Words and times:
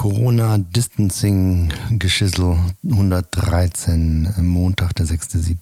Corona 0.00 0.56
Distancing 0.56 1.70
Geschissel 1.98 2.56
113, 2.90 4.32
Montag, 4.38 4.94
der 4.94 5.04
6.7. 5.04 5.58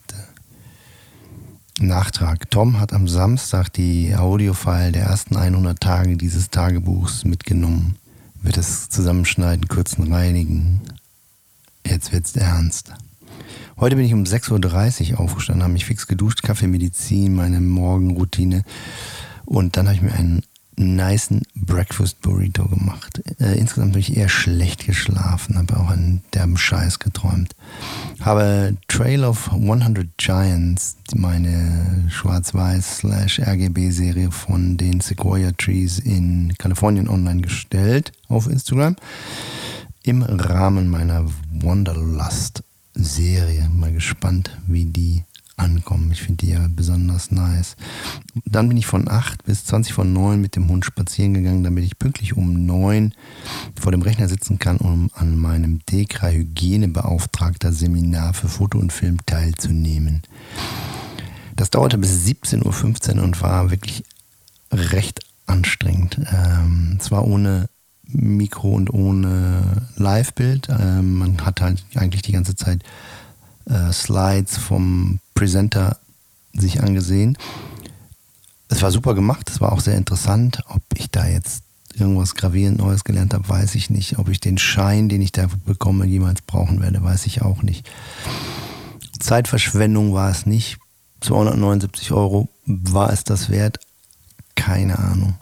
Nachtrag. 1.80 2.48
Tom 2.48 2.79
hat 2.79 2.93
am 2.93 3.09
Samstag 3.09 3.72
die 3.72 4.14
Audiofile 4.14 4.93
der 4.93 5.06
ersten 5.06 5.37
100 5.37 5.80
Tage 5.80 6.16
dieses 6.16 6.51
Tagebuchs 6.51 7.24
mitgenommen. 7.24 7.96
Wird 8.40 8.59
es 8.59 8.88
zusammenschneiden, 8.88 9.66
kürzen, 9.66 10.12
reinigen. 10.12 10.82
Jetzt 11.84 12.12
wird's 12.12 12.36
ernst. 12.36 12.92
Heute 13.76 13.96
bin 13.96 14.04
ich 14.04 14.14
um 14.14 14.22
6.30 14.22 15.14
Uhr 15.14 15.20
aufgestanden, 15.20 15.64
habe 15.64 15.72
mich 15.72 15.84
fix 15.84 16.06
geduscht, 16.06 16.45
Kaffee, 16.45 16.68
Medizin, 16.68 17.34
meine 17.34 17.60
Morgenroutine. 17.60 18.62
Und 19.46 19.77
dann 19.77 19.86
habe 19.88 19.96
ich 19.96 20.02
mir 20.02 20.12
einen 20.12 20.45
niceen 20.79 21.42
Breakfast 21.55 22.23
Burrito 22.23 22.66
gemacht. 22.66 23.23
Äh, 23.41 23.59
insgesamt 23.59 23.92
habe 23.92 24.01
ich 24.01 24.16
eher 24.16 24.29
schlecht 24.29 24.87
geschlafen, 24.87 25.59
habe 25.59 25.77
auch 25.77 25.91
einen 25.91 26.23
derben 26.35 26.57
Scheiß 26.57 26.98
geträumt. 26.98 27.55
Habe 28.21 28.77
Trail 28.88 29.23
of 29.25 29.52
100 29.52 30.09
Giants, 30.16 30.97
meine 31.15 32.07
Schwarz-Weiß-RGB-Serie 32.09 34.30
von 34.30 34.77
den 34.77 35.01
Sequoia 35.01 35.52
Trees 35.52 35.99
in 35.99 36.55
Kalifornien 36.59 37.09
online 37.09 37.41
gestellt 37.43 38.13
auf 38.29 38.47
Instagram. 38.47 38.97
Im 40.02 40.23
Rahmen 40.23 40.88
meiner 40.88 41.24
Wanderlust-Serie. 41.52 43.69
Mal 43.74 43.93
gespannt, 43.93 44.57
wie 44.66 44.87
die 44.87 45.24
ankommen. 45.59 46.11
Ich 46.12 46.23
finde 46.23 46.47
die 46.47 46.53
ja 46.53 46.67
besonders 46.69 47.30
nice. 47.30 47.77
Dann 48.45 48.69
bin 48.69 48.77
ich 48.77 48.87
von 48.87 49.09
8 49.09 49.45
bis 49.45 49.65
20 49.65 49.93
von 49.93 50.12
9 50.12 50.41
mit 50.41 50.57
dem 50.57 50.69
Hund 50.69 50.85
spazieren 50.85 51.35
gegangen, 51.35 51.65
damit 51.65 51.85
ich 51.85 51.99
pünktlich 51.99 52.37
um 52.37 52.66
9 52.66 53.15
vor 53.79 53.93
dem 53.93 54.02
Rechner 54.02 54.29
sitzen 54.29 54.59
kann, 54.59 54.79
um 54.79 55.11
an 55.15 55.39
meinem 55.39 55.80
DEKRA 55.91 56.29
Hygienebeauftragter 56.29 57.73
Seminar 57.73 58.35
für 58.35 58.49
Foto 58.49 58.79
und 58.79 58.93
Film 58.93 59.19
teilzunehmen. 59.27 60.23
Das 61.57 61.71
dauerte 61.71 61.99
bis 61.99 62.25
17.15 62.25 63.16
Uhr 63.16 63.25
und 63.25 63.43
war 63.43 63.71
wirklich 63.71 64.04
recht 64.70 65.20
anstrengend. 65.47 66.20
Ähm, 66.32 66.98
zwar 67.00 67.27
ohne 67.27 67.69
Mikro 68.04 68.72
und 68.72 68.92
ohne 68.92 69.88
Live-Bild. 69.97 70.69
Ähm, 70.70 71.19
man 71.19 71.44
hat 71.44 71.60
halt 71.60 71.84
eigentlich 71.94 72.22
die 72.22 72.32
ganze 72.32 72.56
Zeit 72.56 72.82
äh, 73.66 73.92
Slides 73.92 74.56
vom 74.56 75.20
Presenter 75.39 75.98
sich 76.53 76.83
angesehen. 76.83 77.39
Es 78.67 78.83
war 78.83 78.91
super 78.91 79.14
gemacht, 79.14 79.48
es 79.48 79.61
war 79.61 79.70
auch 79.70 79.78
sehr 79.78 79.97
interessant. 79.97 80.64
Ob 80.69 80.83
ich 80.97 81.12
da 81.12 81.28
jetzt 81.28 81.62
irgendwas 81.94 82.34
gravierend 82.34 82.78
Neues 82.78 83.05
gelernt 83.05 83.34
habe, 83.34 83.48
weiß 83.48 83.77
ich 83.77 83.89
nicht. 83.89 84.19
Ob 84.19 84.28
ich 84.31 84.41
den 84.41 84.59
Schein, 84.59 85.09
den 85.09 85.22
ich 85.22 85.31
da 85.31 85.47
bekomme, 85.64 86.06
jemals 86.06 86.42
brauchen 86.42 86.83
werde, 86.83 87.05
weiß 87.05 87.27
ich 87.27 87.42
auch 87.42 87.62
nicht. 87.62 87.89
Zeitverschwendung 89.20 90.12
war 90.12 90.28
es 90.28 90.44
nicht. 90.44 90.78
279 91.20 92.11
Euro 92.11 92.48
war 92.66 93.12
es 93.12 93.22
das 93.22 93.48
wert? 93.48 93.78
Keine 94.56 94.98
Ahnung. 94.98 95.36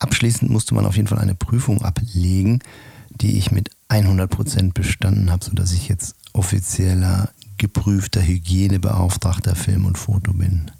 Abschließend 0.00 0.50
musste 0.50 0.74
man 0.74 0.86
auf 0.86 0.96
jeden 0.96 1.06
Fall 1.06 1.20
eine 1.20 1.36
Prüfung 1.36 1.82
ablegen, 1.82 2.58
die 3.10 3.38
ich 3.38 3.52
mit 3.52 3.70
100% 3.90 4.72
bestanden 4.72 5.30
habe, 5.30 5.44
sodass 5.44 5.72
ich 5.72 5.86
jetzt 5.86 6.16
offizieller 6.32 7.30
geprüfter 7.60 8.22
Hygienebeauftragter 8.22 9.54
Film 9.54 9.84
und 9.84 9.98
Foto 9.98 10.32
bin. 10.32 10.70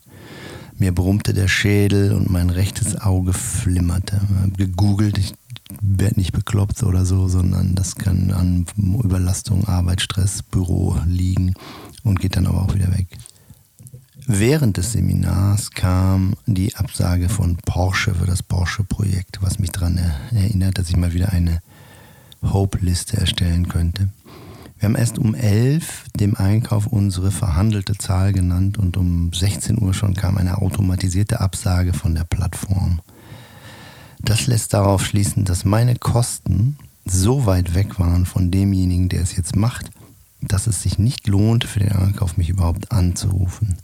Mir 0.78 0.94
brummte 0.94 1.34
der 1.34 1.46
Schädel 1.46 2.12
und 2.14 2.30
mein 2.30 2.48
rechtes 2.48 2.98
Auge 2.98 3.34
flimmerte. 3.34 4.18
Habe 4.40 4.52
gegoogelt, 4.56 5.18
ich 5.18 5.34
werde 5.82 6.18
nicht 6.18 6.32
bekloppt 6.32 6.82
oder 6.82 7.04
so, 7.04 7.28
sondern 7.28 7.74
das 7.74 7.96
kann 7.96 8.32
an 8.32 8.64
Überlastung, 8.76 9.68
Arbeit, 9.68 10.00
Stress, 10.00 10.42
Büro 10.42 10.96
liegen 11.06 11.52
und 12.02 12.18
geht 12.18 12.36
dann 12.36 12.46
aber 12.46 12.62
auch 12.62 12.74
wieder 12.74 12.90
weg. 12.96 13.06
Während 14.26 14.78
des 14.78 14.92
Seminars 14.92 15.72
kam 15.72 16.34
die 16.46 16.74
Absage 16.76 17.28
von 17.28 17.56
Porsche 17.56 18.14
für 18.14 18.26
das 18.26 18.42
Porsche-Projekt, 18.42 19.42
was 19.42 19.58
mich 19.58 19.70
daran 19.70 20.00
erinnert, 20.30 20.78
dass 20.78 20.88
ich 20.88 20.96
mal 20.96 21.12
wieder 21.12 21.30
eine 21.30 21.60
Hope-Liste 22.42 23.18
erstellen 23.18 23.68
könnte. 23.68 24.08
Wir 24.80 24.88
haben 24.88 24.96
erst 24.96 25.18
um 25.18 25.34
11 25.34 26.06
dem 26.18 26.36
Einkauf 26.36 26.86
unsere 26.86 27.30
verhandelte 27.30 27.98
Zahl 27.98 28.32
genannt 28.32 28.78
und 28.78 28.96
um 28.96 29.30
16 29.30 29.78
Uhr 29.78 29.92
schon 29.92 30.14
kam 30.14 30.38
eine 30.38 30.56
automatisierte 30.56 31.40
Absage 31.40 31.92
von 31.92 32.14
der 32.14 32.24
Plattform. 32.24 33.02
Das 34.22 34.46
lässt 34.46 34.72
darauf 34.72 35.04
schließen, 35.04 35.44
dass 35.44 35.66
meine 35.66 35.96
Kosten 35.96 36.78
so 37.04 37.44
weit 37.44 37.74
weg 37.74 37.98
waren 37.98 38.24
von 38.24 38.50
demjenigen, 38.50 39.10
der 39.10 39.20
es 39.20 39.36
jetzt 39.36 39.54
macht, 39.54 39.90
dass 40.40 40.66
es 40.66 40.80
sich 40.80 40.98
nicht 40.98 41.26
lohnt, 41.26 41.64
für 41.64 41.80
den 41.80 41.92
Einkauf 41.92 42.38
mich 42.38 42.48
überhaupt 42.48 42.90
anzurufen. 42.90 43.76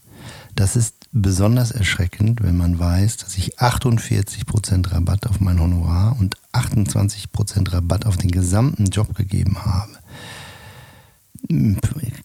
Das 0.55 0.77
ist 0.77 0.95
besonders 1.13 1.73
erschreckend, 1.73 2.43
wenn 2.43 2.57
man 2.57 2.79
weiß, 2.79 3.19
dass 3.19 3.37
ich 3.37 3.59
48% 3.59 4.93
Rabatt 4.93 5.27
auf 5.27 5.41
mein 5.41 5.61
Honorar 5.61 6.17
und 6.19 6.39
28% 6.55 7.71
Rabatt 7.71 8.07
auf 8.07 8.17
den 8.17 8.31
gesamten 8.31 8.87
Job 8.87 9.15
gegeben 9.15 9.59
habe 9.63 9.91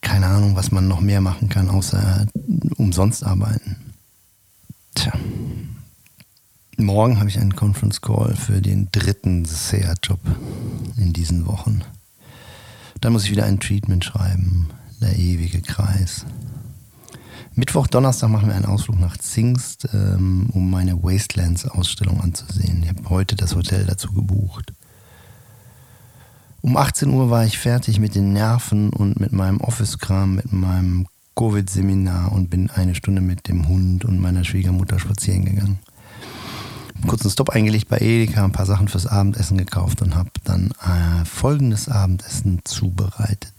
keine 0.01 0.27
Ahnung, 0.27 0.55
was 0.55 0.71
man 0.71 0.87
noch 0.87 1.01
mehr 1.01 1.21
machen 1.21 1.49
kann, 1.49 1.69
außer 1.69 2.25
umsonst 2.77 3.25
arbeiten. 3.25 3.77
Tja. 4.95 5.13
Morgen 6.77 7.19
habe 7.19 7.29
ich 7.29 7.39
einen 7.39 7.55
Conference 7.55 8.01
Call 8.01 8.35
für 8.35 8.61
den 8.61 8.89
dritten 8.91 9.45
SEA-Job 9.45 10.19
in 10.97 11.13
diesen 11.13 11.45
Wochen. 11.45 11.81
Dann 13.01 13.13
muss 13.13 13.25
ich 13.25 13.31
wieder 13.31 13.45
ein 13.45 13.59
Treatment 13.59 14.03
schreiben. 14.03 14.69
Der 14.99 15.17
ewige 15.17 15.61
Kreis. 15.61 16.25
Mittwoch, 17.53 17.87
Donnerstag 17.87 18.29
machen 18.29 18.47
wir 18.47 18.55
einen 18.55 18.65
Ausflug 18.65 18.99
nach 18.99 19.17
Zingst, 19.17 19.89
ähm, 19.93 20.49
um 20.53 20.69
meine 20.69 21.03
Wastelands-Ausstellung 21.03 22.21
anzusehen. 22.21 22.83
Ich 22.83 22.89
habe 22.89 23.09
heute 23.09 23.35
das 23.35 23.55
Hotel 23.55 23.85
dazu 23.85 24.13
gebucht. 24.13 24.73
Um 26.63 26.77
18 26.77 27.09
Uhr 27.09 27.31
war 27.31 27.43
ich 27.43 27.57
fertig 27.57 27.99
mit 27.99 28.13
den 28.13 28.33
Nerven 28.33 28.91
und 28.91 29.19
mit 29.19 29.31
meinem 29.31 29.61
Office-Kram, 29.61 30.35
mit 30.35 30.53
meinem 30.53 31.07
Covid-Seminar 31.35 32.31
und 32.31 32.51
bin 32.51 32.69
eine 32.69 32.93
Stunde 32.93 33.21
mit 33.21 33.47
dem 33.47 33.67
Hund 33.67 34.05
und 34.05 34.19
meiner 34.19 34.43
Schwiegermutter 34.43 34.99
spazieren 34.99 35.45
gegangen. 35.45 35.79
Kurzen 37.07 37.31
Stopp 37.31 37.49
eingelegt 37.49 37.89
bei 37.89 37.97
Edeka, 37.97 38.45
ein 38.45 38.51
paar 38.51 38.67
Sachen 38.67 38.87
fürs 38.87 39.07
Abendessen 39.07 39.57
gekauft 39.57 40.03
und 40.03 40.15
habe 40.15 40.29
dann 40.43 40.71
äh, 40.83 41.25
folgendes 41.25 41.89
Abendessen 41.89 42.59
zubereitet. 42.63 43.51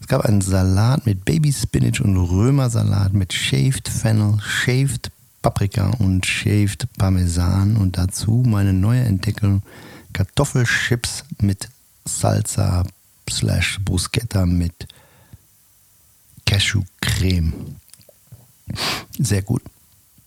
Es 0.00 0.08
gab 0.08 0.22
einen 0.22 0.40
Salat 0.40 1.06
mit 1.06 1.24
Baby 1.24 1.52
Spinach 1.52 2.00
und 2.00 2.16
Römersalat 2.16 3.12
mit 3.12 3.32
Shaved 3.32 3.88
Fennel, 3.88 4.38
Shaved 4.40 5.12
Paprika 5.42 5.90
und 6.00 6.26
Shaved 6.26 6.88
Parmesan 6.98 7.76
und 7.76 7.98
dazu 7.98 8.42
meine 8.44 8.72
neue 8.72 9.02
Entdeckung 9.02 9.62
Kartoffelchips 10.12 11.24
mit 11.40 11.68
Salsa 12.08 12.84
slash 13.30 13.78
Bruschetta 13.84 14.46
mit 14.46 14.88
Cashewcreme. 16.46 17.52
Sehr 19.18 19.42
gut. 19.42 19.62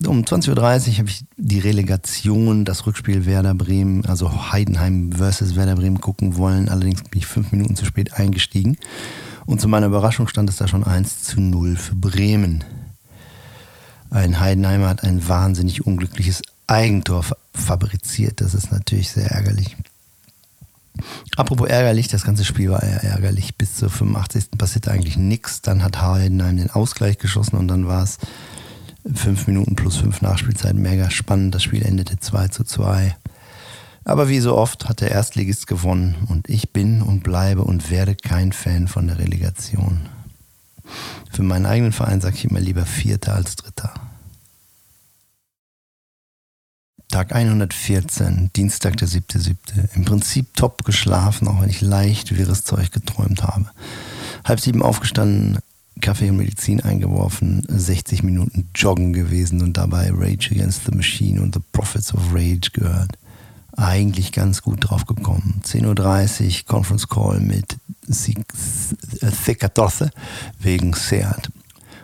Um 0.06 0.22
20.30 0.22 0.50
Uhr 0.50 0.98
habe 0.98 1.08
ich 1.08 1.24
die 1.36 1.60
Relegation, 1.60 2.64
das 2.64 2.86
Rückspiel 2.86 3.24
Werder 3.26 3.54
Bremen, 3.54 4.04
also 4.06 4.52
Heidenheim 4.52 5.12
versus 5.12 5.54
Werder 5.54 5.76
Bremen 5.76 6.00
gucken 6.00 6.36
wollen. 6.36 6.68
Allerdings 6.68 7.02
bin 7.02 7.18
ich 7.18 7.26
fünf 7.26 7.52
Minuten 7.52 7.76
zu 7.76 7.84
spät 7.84 8.14
eingestiegen. 8.14 8.78
Und 9.46 9.60
zu 9.60 9.68
meiner 9.68 9.86
Überraschung 9.86 10.28
stand 10.28 10.48
es 10.50 10.56
da 10.56 10.66
schon 10.66 10.84
1 10.84 11.22
zu 11.22 11.40
0 11.40 11.76
für 11.76 11.94
Bremen. 11.94 12.64
Ein 14.10 14.40
Heidenheimer 14.40 14.88
hat 14.88 15.04
ein 15.04 15.26
wahnsinnig 15.28 15.86
unglückliches 15.86 16.42
Eigentor 16.66 17.24
fabriziert. 17.54 18.40
Das 18.40 18.54
ist 18.54 18.72
natürlich 18.72 19.10
sehr 19.10 19.30
ärgerlich. 19.30 19.76
Apropos 21.36 21.68
ärgerlich, 21.68 22.08
das 22.08 22.24
ganze 22.24 22.44
Spiel 22.44 22.70
war 22.70 22.82
ärgerlich. 22.82 23.56
Bis 23.56 23.76
zur 23.76 23.90
85. 23.90 24.50
passierte 24.58 24.90
eigentlich 24.90 25.16
nichts. 25.16 25.62
Dann 25.62 25.82
hat 25.82 26.00
Heidenheim 26.00 26.56
den 26.56 26.70
Ausgleich 26.70 27.18
geschossen 27.18 27.56
und 27.56 27.68
dann 27.68 27.86
war 27.86 28.02
es 28.02 28.18
fünf 29.14 29.46
Minuten 29.46 29.74
plus 29.74 29.96
fünf 29.96 30.22
Nachspielzeit. 30.22 30.74
Mega 30.74 31.10
spannend. 31.10 31.54
Das 31.54 31.62
Spiel 31.62 31.82
endete 31.82 32.18
2 32.18 32.48
zu 32.48 32.64
2. 32.64 33.16
Aber 34.04 34.28
wie 34.28 34.40
so 34.40 34.56
oft 34.56 34.88
hat 34.88 35.00
der 35.00 35.12
Erstligist 35.12 35.66
gewonnen 35.66 36.26
und 36.28 36.48
ich 36.48 36.72
bin 36.72 37.02
und 37.02 37.22
bleibe 37.22 37.62
und 37.62 37.90
werde 37.90 38.16
kein 38.16 38.52
Fan 38.52 38.88
von 38.88 39.06
der 39.06 39.18
Relegation. 39.18 40.08
Für 41.30 41.44
meinen 41.44 41.66
eigenen 41.66 41.92
Verein 41.92 42.20
sage 42.20 42.36
ich 42.36 42.44
immer 42.44 42.60
lieber 42.60 42.84
Vierter 42.84 43.34
als 43.34 43.56
Dritter. 43.56 43.94
Tag 47.12 47.34
114, 47.34 48.50
Dienstag 48.56 48.96
der 48.96 49.06
7.7. 49.06 49.54
Im 49.94 50.06
Prinzip 50.06 50.56
top 50.56 50.82
geschlafen, 50.82 51.46
auch 51.46 51.60
wenn 51.60 51.68
ich 51.68 51.82
leicht 51.82 52.34
wirres 52.34 52.64
Zeug 52.64 52.90
geträumt 52.90 53.42
habe. 53.42 53.66
Halb 54.44 54.60
sieben 54.60 54.82
aufgestanden, 54.82 55.58
Kaffee 56.00 56.30
und 56.30 56.38
Medizin 56.38 56.80
eingeworfen, 56.80 57.66
60 57.68 58.22
Minuten 58.22 58.70
joggen 58.74 59.12
gewesen 59.12 59.60
und 59.60 59.76
dabei 59.76 60.10
Rage 60.10 60.52
Against 60.52 60.86
the 60.86 60.96
Machine 60.96 61.42
und 61.42 61.54
The 61.54 61.60
Prophets 61.72 62.14
of 62.14 62.32
Rage 62.32 62.70
gehört. 62.72 63.12
eigentlich 63.76 64.32
ganz 64.32 64.62
gut 64.62 64.88
drauf 64.88 65.04
gekommen. 65.04 65.60
10.30 65.66 66.60
Uhr 66.60 66.66
Conference 66.66 67.08
Call 67.08 67.40
mit 67.40 67.76
C14 68.08 70.10
wegen 70.60 70.94
Seat. 70.94 71.50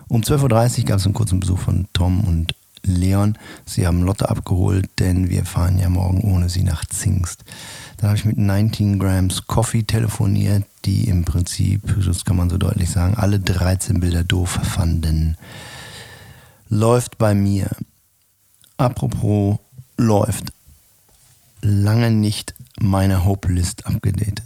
Um 0.08 0.20
12.30 0.20 0.80
Uhr 0.80 0.84
gab 0.84 0.98
es 0.98 1.06
einen 1.06 1.14
kurzen 1.14 1.40
Besuch 1.40 1.60
von 1.60 1.88
Tom 1.94 2.20
und 2.20 2.54
Leon. 2.82 3.36
Sie 3.64 3.86
haben 3.86 4.02
Lotte 4.02 4.28
abgeholt, 4.28 4.88
denn 4.98 5.30
wir 5.30 5.44
fahren 5.44 5.78
ja 5.78 5.88
morgen 5.88 6.20
ohne 6.22 6.48
sie 6.48 6.62
nach 6.62 6.84
Zingst. 6.84 7.44
Dann 7.96 8.10
habe 8.10 8.18
ich 8.18 8.24
mit 8.24 8.38
19 8.38 8.98
Grams 8.98 9.46
Coffee 9.46 9.82
telefoniert, 9.82 10.64
die 10.84 11.08
im 11.08 11.24
Prinzip, 11.24 11.82
das 12.04 12.24
kann 12.24 12.36
man 12.36 12.50
so 12.50 12.58
deutlich 12.58 12.90
sagen, 12.90 13.14
alle 13.14 13.40
13 13.40 14.00
Bilder 14.00 14.24
doof 14.24 14.60
fanden. 14.62 15.36
Läuft 16.68 17.18
bei 17.18 17.34
mir. 17.34 17.70
Apropos 18.76 19.58
läuft. 19.96 20.52
Lange 21.60 22.10
nicht 22.12 22.54
meine 22.80 23.24
Hope-List 23.24 23.86
abgedatet. 23.86 24.42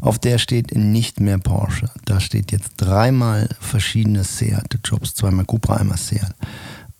Auf 0.00 0.18
der 0.18 0.38
steht 0.38 0.74
nicht 0.74 1.20
mehr 1.20 1.38
Porsche. 1.38 1.90
Da 2.04 2.20
steht 2.20 2.52
jetzt 2.52 2.72
dreimal 2.76 3.48
verschiedene 3.60 4.24
Seat-Jobs, 4.24 5.14
zweimal 5.14 5.44
Cupra, 5.44 5.76
einmal 5.76 5.98
Seat. 5.98 6.34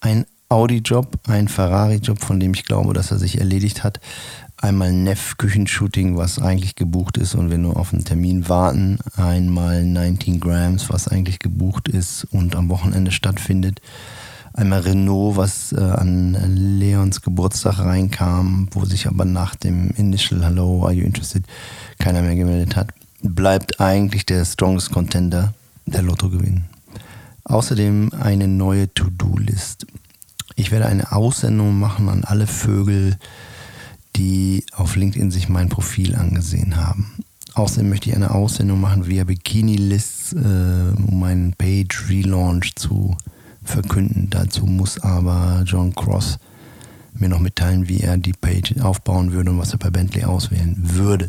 Ein 0.00 0.26
Audi-Job, 0.48 1.18
ein 1.26 1.48
Ferrari-Job, 1.48 2.22
von 2.22 2.38
dem 2.38 2.54
ich 2.54 2.64
glaube, 2.64 2.94
dass 2.94 3.10
er 3.10 3.18
sich 3.18 3.38
erledigt 3.38 3.82
hat. 3.82 4.00
Einmal 4.58 4.92
Neff 4.92 5.36
Küchenshooting, 5.36 6.16
was 6.16 6.38
eigentlich 6.38 6.76
gebucht 6.76 7.18
ist 7.18 7.34
und 7.34 7.50
wir 7.50 7.58
nur 7.58 7.76
auf 7.76 7.92
einen 7.92 8.04
Termin 8.04 8.48
warten. 8.48 8.98
Einmal 9.16 9.84
19 9.84 10.40
Grams, 10.40 10.88
was 10.88 11.08
eigentlich 11.08 11.40
gebucht 11.40 11.88
ist 11.88 12.24
und 12.30 12.54
am 12.54 12.68
Wochenende 12.68 13.10
stattfindet. 13.10 13.80
Einmal 14.52 14.80
Renault, 14.80 15.36
was 15.36 15.72
äh, 15.72 15.80
an 15.80 16.34
Leons 16.78 17.20
Geburtstag 17.20 17.80
reinkam, 17.80 18.68
wo 18.70 18.86
sich 18.86 19.06
aber 19.06 19.26
nach 19.26 19.54
dem 19.54 19.90
Initial 19.96 20.42
Hello, 20.42 20.84
are 20.84 20.92
you 20.92 21.04
interested, 21.04 21.44
keiner 21.98 22.22
mehr 22.22 22.36
gemeldet 22.36 22.76
hat. 22.76 22.94
Bleibt 23.20 23.80
eigentlich 23.80 24.24
der 24.24 24.44
strongest 24.44 24.92
Contender 24.92 25.52
der 25.84 26.02
Lottogewinn. 26.02 26.64
Außerdem 27.44 28.12
eine 28.18 28.48
neue 28.48 28.92
To-Do-List. 28.94 29.86
Ich 30.56 30.70
werde 30.70 30.86
eine 30.86 31.12
Aussendung 31.12 31.78
machen 31.78 32.08
an 32.08 32.24
alle 32.24 32.46
Vögel, 32.46 33.18
die 34.16 34.64
auf 34.74 34.96
LinkedIn 34.96 35.30
sich 35.30 35.50
mein 35.50 35.68
Profil 35.68 36.16
angesehen 36.16 36.76
haben. 36.76 37.12
Außerdem 37.52 37.90
möchte 37.90 38.08
ich 38.08 38.16
eine 38.16 38.30
Aussendung 38.30 38.80
machen 38.80 39.06
via 39.06 39.24
Bikini 39.24 39.76
Lists, 39.76 40.32
äh, 40.32 40.36
um 40.36 41.20
meinen 41.20 41.52
Page 41.52 42.08
Relaunch 42.08 42.74
zu 42.74 43.16
verkünden. 43.62 44.28
Dazu 44.30 44.64
muss 44.64 44.98
aber 44.98 45.62
John 45.66 45.94
Cross 45.94 46.38
mir 47.12 47.28
noch 47.28 47.40
mitteilen, 47.40 47.88
wie 47.88 48.00
er 48.00 48.16
die 48.16 48.32
Page 48.32 48.80
aufbauen 48.80 49.32
würde 49.32 49.50
und 49.50 49.58
was 49.58 49.72
er 49.72 49.78
bei 49.78 49.90
Bentley 49.90 50.24
auswählen 50.24 50.76
würde. 50.78 51.28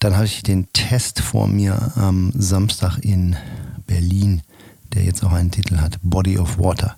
Dann 0.00 0.14
habe 0.16 0.26
ich 0.26 0.42
den 0.42 0.70
Test 0.74 1.20
vor 1.20 1.48
mir 1.48 1.92
am 1.96 2.30
Samstag 2.34 2.98
in 2.98 3.36
Berlin, 3.86 4.42
der 4.92 5.04
jetzt 5.04 5.24
auch 5.24 5.32
einen 5.32 5.50
Titel 5.50 5.78
hat, 5.78 5.98
Body 6.02 6.38
of 6.38 6.58
Water. 6.58 6.96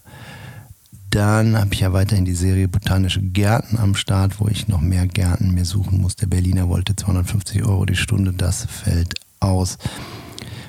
Dann 1.16 1.56
habe 1.56 1.72
ich 1.72 1.80
ja 1.80 1.94
weiterhin 1.94 2.26
die 2.26 2.34
Serie 2.34 2.68
Botanische 2.68 3.22
Gärten 3.22 3.78
am 3.78 3.94
Start, 3.94 4.38
wo 4.38 4.48
ich 4.48 4.68
noch 4.68 4.82
mehr 4.82 5.06
Gärten 5.06 5.54
mehr 5.54 5.64
suchen 5.64 6.02
muss. 6.02 6.16
Der 6.16 6.26
Berliner 6.26 6.68
wollte 6.68 6.94
250 6.94 7.64
Euro 7.64 7.86
die 7.86 7.96
Stunde, 7.96 8.34
das 8.34 8.66
fällt 8.66 9.14
aus. 9.40 9.78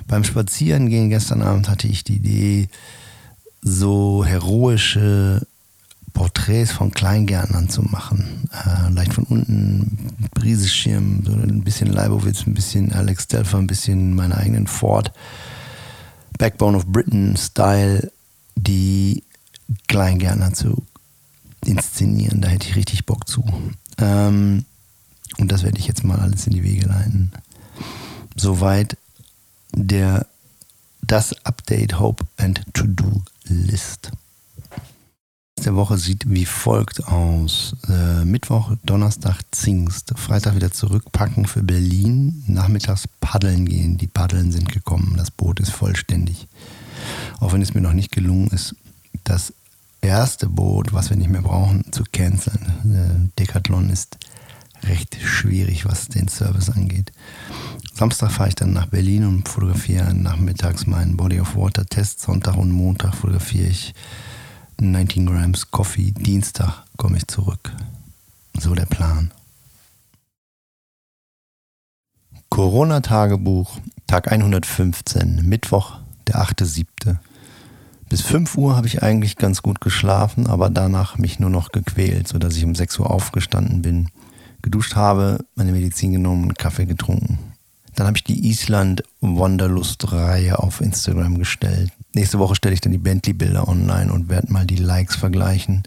Beim 0.08 0.24
Spazierengehen 0.24 1.10
gestern 1.10 1.42
Abend 1.42 1.68
hatte 1.68 1.90
ich 1.90 2.06
die 2.06 2.16
Idee, 2.16 2.70
so 3.62 4.24
heroische 4.24 5.46
Porträts 6.14 6.72
von 6.72 6.92
Kleingärtnern 6.92 7.68
zu 7.68 7.82
machen. 7.82 8.50
Äh, 8.54 8.94
leicht 8.94 9.16
von 9.16 9.26
unten, 9.26 10.16
Briseschirm, 10.34 11.24
so 11.26 11.34
ein 11.34 11.66
bisschen 11.66 11.92
Leibowitz, 11.92 12.48
ein 12.48 12.54
bisschen 12.54 12.94
Alex 12.94 13.28
Delfer, 13.28 13.58
ein 13.58 13.68
bisschen 13.68 14.16
meinen 14.16 14.32
eigenen 14.32 14.68
Ford. 14.68 15.12
Backbone 16.38 16.78
of 16.78 16.86
Britain 16.86 17.36
Style, 17.36 18.10
die 18.56 19.24
Kleingärtner 19.88 20.54
zu 20.54 20.86
inszenieren. 21.66 22.42
Da 22.42 22.50
hätte 22.50 22.68
ich 22.68 22.76
richtig 22.76 23.06
Bock 23.06 23.28
zu. 23.28 23.44
Ähm, 23.98 24.66
und 25.38 25.52
das 25.52 25.64
werde 25.64 25.80
ich 25.80 25.88
jetzt 25.88 26.04
mal 26.04 26.20
alles 26.20 26.48
in 26.48 26.54
die 26.54 26.64
Wege 26.64 26.88
leiten. 26.88 27.32
Soweit 28.36 28.98
der 29.74 30.26
das 31.02 31.34
Update 31.46 32.00
Hope 32.00 32.26
and 32.38 32.62
To-Do 32.74 33.22
List. 33.46 34.12
Der 35.64 35.76
Woche 35.76 35.98
sieht 35.98 36.30
wie 36.30 36.46
folgt 36.46 37.08
aus. 37.08 37.76
Äh, 37.90 38.26
Mittwoch, 38.26 38.74
Donnerstag 38.84 39.42
Zingst, 39.52 40.14
Freitag 40.18 40.56
wieder 40.56 40.72
zurückpacken 40.72 41.46
für 41.46 41.64
Berlin, 41.64 42.44
nachmittags 42.48 43.08
paddeln 43.20 43.66
gehen. 43.66 43.98
Die 43.98 44.08
Paddeln 44.08 44.52
sind 44.52 44.72
gekommen, 44.72 45.16
das 45.18 45.32
Boot 45.32 45.60
ist 45.60 45.72
vollständig. 45.72 46.48
Auch 47.40 47.54
wenn 47.54 47.62
es 47.62 47.74
mir 47.74 47.82
noch 47.82 47.94
nicht 47.94 48.12
gelungen 48.12 48.50
ist, 48.50 48.76
das 49.24 49.54
erste 50.02 50.48
Boot, 50.48 50.94
was 50.94 51.10
wir 51.10 51.18
nicht 51.18 51.30
mehr 51.30 51.42
brauchen, 51.42 51.92
zu 51.92 52.04
canceln. 52.12 53.32
Äh, 53.36 53.40
Decathlon 53.40 53.90
ist 53.90 54.18
recht 54.84 55.18
schwierig, 55.22 55.86
was 55.86 56.08
den 56.08 56.28
Service 56.28 56.70
angeht. 56.70 57.12
Samstag 57.94 58.32
fahre 58.32 58.50
ich 58.50 58.56
dann 58.56 58.74
nach 58.74 58.88
Berlin 58.88 59.26
und 59.26 59.50
fotografiere 59.50 60.14
nachmittags 60.14 60.86
meinen 60.86 61.18
Body 61.18 61.40
of 61.40 61.56
Water 61.56 61.86
Test. 61.86 62.22
Sonntag 62.22 62.56
und 62.56 62.70
Montag 62.70 63.16
fotografiere 63.16 63.68
ich 63.68 63.96
19 64.80 65.26
Grams 65.26 65.72
Coffee. 65.72 66.12
Dienstag 66.12 66.86
komme 66.96 67.18
ich 67.18 67.28
zurück. 67.28 67.72
So 68.60 68.76
der 68.76 68.86
Plan. 68.86 69.32
Corona-Tagebuch, 72.50 73.80
Tag 74.08 74.32
115, 74.32 75.48
Mittwoch, 75.48 75.98
der 76.28 76.42
8.7. 76.42 77.18
Bis 78.10 78.22
5 78.22 78.58
Uhr 78.58 78.78
habe 78.78 78.88
ich 78.88 79.04
eigentlich 79.04 79.36
ganz 79.36 79.62
gut 79.62 79.82
geschlafen, 79.82 80.48
aber 80.48 80.70
danach 80.70 81.18
mich 81.18 81.40
nur 81.40 81.50
noch 81.50 81.70
gequält, 81.70 82.28
sodass 82.28 82.56
ich 82.56 82.64
um 82.64 82.74
6 82.74 83.00
Uhr 83.00 83.12
aufgestanden 83.12 83.82
bin, 83.82 84.10
geduscht 84.62 84.96
habe, 84.96 85.46
meine 85.56 85.74
Medizin 85.74 86.14
genommen 86.14 86.44
und 86.44 86.58
Kaffee 86.58 86.86
getrunken. 86.86 87.40
Dann 87.96 88.08
habe 88.08 88.18
ich 88.18 88.24
die 88.24 88.48
Island 88.48 89.04
Wanderlust-Reihe 89.22 90.60
auf 90.60 90.82
Instagram 90.82 91.38
gestellt. 91.38 91.92
Nächste 92.14 92.40
Woche 92.40 92.56
stelle 92.56 92.76
ich 92.76 92.82
dann 92.82 92.92
die 92.92 92.98
Bentley-Bilder 92.98 93.68
online 93.68 94.14
und 94.14 94.30
werde 94.30 94.54
mal 94.54 94.66
die 94.66 94.78
Likes 94.78 95.16
vergleichen. 95.16 95.84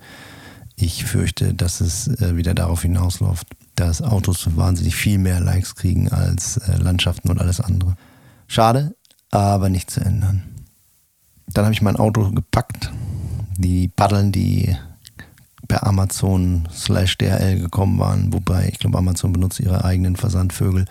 Ich 0.76 1.04
fürchte, 1.04 1.54
dass 1.54 1.80
es 1.80 2.08
äh, 2.20 2.36
wieder 2.36 2.52
darauf 2.52 2.82
hinausläuft, 2.82 3.46
dass 3.76 4.02
Autos 4.02 4.56
wahnsinnig 4.56 4.96
viel 4.96 5.18
mehr 5.18 5.40
Likes 5.40 5.74
kriegen 5.74 6.10
als 6.10 6.56
äh, 6.56 6.76
Landschaften 6.76 7.30
und 7.30 7.40
alles 7.40 7.60
andere. 7.60 7.96
Schade, 8.46 8.96
aber 9.30 9.68
nicht 9.68 9.90
zu 9.90 10.00
ändern. 10.00 10.49
Dann 11.52 11.64
habe 11.64 11.74
ich 11.74 11.82
mein 11.82 11.96
Auto 11.96 12.30
gepackt. 12.30 12.92
Die 13.56 13.88
Paddeln, 13.88 14.32
die 14.32 14.76
per 15.70 15.86
Amazon 15.86 16.68
slash 16.72 17.16
DRL 17.18 17.60
gekommen 17.60 18.00
waren, 18.00 18.32
wobei 18.32 18.68
ich 18.72 18.80
glaube, 18.80 18.98
Amazon 18.98 19.32
benutzt 19.32 19.60
ihre 19.60 19.84
eigenen 19.84 20.16
Versandvögel, 20.16 20.86